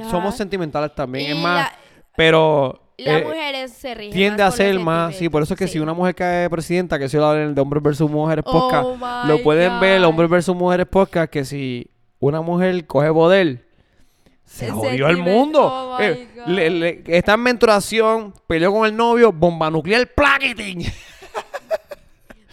Ajá. 0.00 0.10
Somos 0.10 0.36
sentimentales 0.36 0.94
también. 0.94 1.28
Y 1.28 1.32
es 1.32 1.36
más... 1.42 1.70
la- 1.70 1.78
Pero... 2.16 2.82
Las 2.98 3.20
eh, 3.20 3.24
mujeres 3.26 3.72
se 3.72 3.94
rigen 3.94 4.12
tiende 4.14 4.42
más 4.42 4.54
a 4.54 4.56
ser 4.56 4.78
más, 4.78 5.14
sí, 5.16 5.28
por 5.28 5.42
eso 5.42 5.52
es 5.52 5.58
que 5.58 5.66
si 5.66 5.72
sentimientos. 5.72 5.92
una 5.92 5.98
mujer 6.00 6.14
cae 6.14 6.48
presidenta, 6.48 6.98
que 6.98 7.10
si 7.10 7.18
lo 7.18 7.26
hablan 7.26 7.54
de 7.54 7.60
hombres 7.60 7.82
versus 7.82 8.10
mujeres 8.10 8.42
Oh 8.46 8.52
podcast, 8.52 8.88
my 8.98 9.28
lo 9.28 9.42
pueden 9.42 9.78
ver, 9.80 10.00
God. 10.00 10.08
hombres 10.08 10.30
versus 10.30 10.56
mujeres 10.56 10.86
podcast, 10.86 11.30
que 11.30 11.44
si 11.44 11.90
una 12.20 12.40
mujer 12.40 12.86
coge 12.86 13.12
poder, 13.12 13.66
se 14.46 14.70
jodió 14.70 15.08
el 15.08 15.18
mundo. 15.18 15.60
oh 15.66 16.00
Eh, 16.00 16.26
le- 16.46 16.70
le- 16.70 17.02
está 17.08 17.34
en 17.34 17.40
menstruación, 17.40 18.32
peleó 18.46 18.72
con 18.72 18.86
el 18.86 18.96
novio, 18.96 19.30
bomba 19.30 19.70
nuclear, 19.70 20.06
plaqueting, 20.14 20.86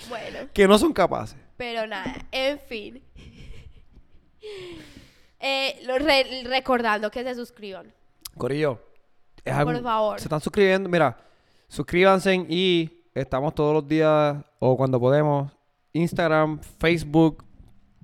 Bueno, 0.10 0.40
que 0.54 0.68
no 0.68 0.78
son 0.78 0.92
capaces. 0.92 1.38
pero 1.56 1.88
nada, 1.88 2.18
en 2.34 2.60
fin. 2.60 3.02
Eh, 5.46 5.82
lo 5.86 5.98
re- 6.00 6.44
recordando 6.46 7.12
que 7.12 7.22
se 7.24 7.36
suscriban. 7.36 7.94
Corillo, 8.38 8.80
es 9.44 9.54
Por 9.64 9.82
favor. 9.84 10.18
se 10.20 10.26
están 10.26 10.40
suscribiendo, 10.40 10.88
mira, 10.90 11.18
suscríbanse 11.68 12.34
y 12.50 13.04
estamos 13.14 13.54
todos 13.54 13.74
los 13.74 13.88
días 13.88 14.38
o 14.60 14.78
cuando 14.78 15.00
podemos, 15.00 15.52
Instagram, 15.92 16.60
Facebook, 16.80 17.44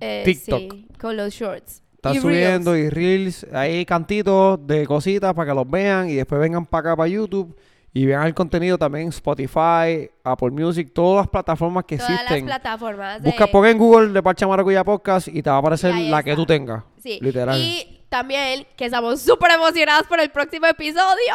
Eh, 0.01 0.21
TikTok. 0.25 0.59
Sí, 0.73 0.87
con 0.99 1.15
los 1.17 1.33
shorts. 1.33 1.81
Están 1.95 2.15
Y 2.15 2.19
subiendo 2.19 2.73
reels. 2.73 2.85
y 2.85 2.89
reels, 2.95 3.47
hay 3.53 3.85
cantitos 3.85 4.65
de 4.67 4.85
cositas 4.85 5.33
para 5.33 5.49
que 5.51 5.55
los 5.55 5.69
vean 5.69 6.09
y 6.09 6.15
después 6.15 6.39
vengan 6.39 6.65
para 6.65 6.91
acá 6.91 6.95
para 6.97 7.09
YouTube 7.09 7.55
y 7.93 8.05
vean 8.05 8.25
el 8.27 8.33
contenido 8.33 8.77
también 8.77 9.03
en 9.03 9.09
Spotify, 9.09 10.09
Apple 10.23 10.51
Music, 10.51 10.91
todas 10.93 11.21
las 11.23 11.27
plataformas 11.27 11.85
que 11.85 11.97
Todas 11.97 12.11
las 12.11 12.21
existen. 12.21 12.45
plataformas. 12.45 13.21
de- 13.21 13.29
Busca, 13.29 13.47
pon 13.47 13.65
en 13.65 13.77
Google 13.77 14.09
de 14.09 14.21
Parcha 14.23 14.47
Maracuya 14.47 14.83
Podcast 14.83 15.27
y 15.27 15.41
te 15.41 15.49
va 15.49 15.55
a 15.55 15.59
aparecer 15.59 15.93
la 15.95 16.21
que 16.23 16.35
tú 16.35 16.45
tengas. 16.45 16.83
Sí. 17.01 17.17
Literal. 17.21 17.57
Y 17.59 18.01
también 18.09 18.65
que 18.75 18.85
estamos 18.85 19.21
súper 19.21 19.51
emocionados 19.51 20.05
por 20.07 20.19
el 20.19 20.29
próximo 20.29 20.65
episodio. 20.67 21.33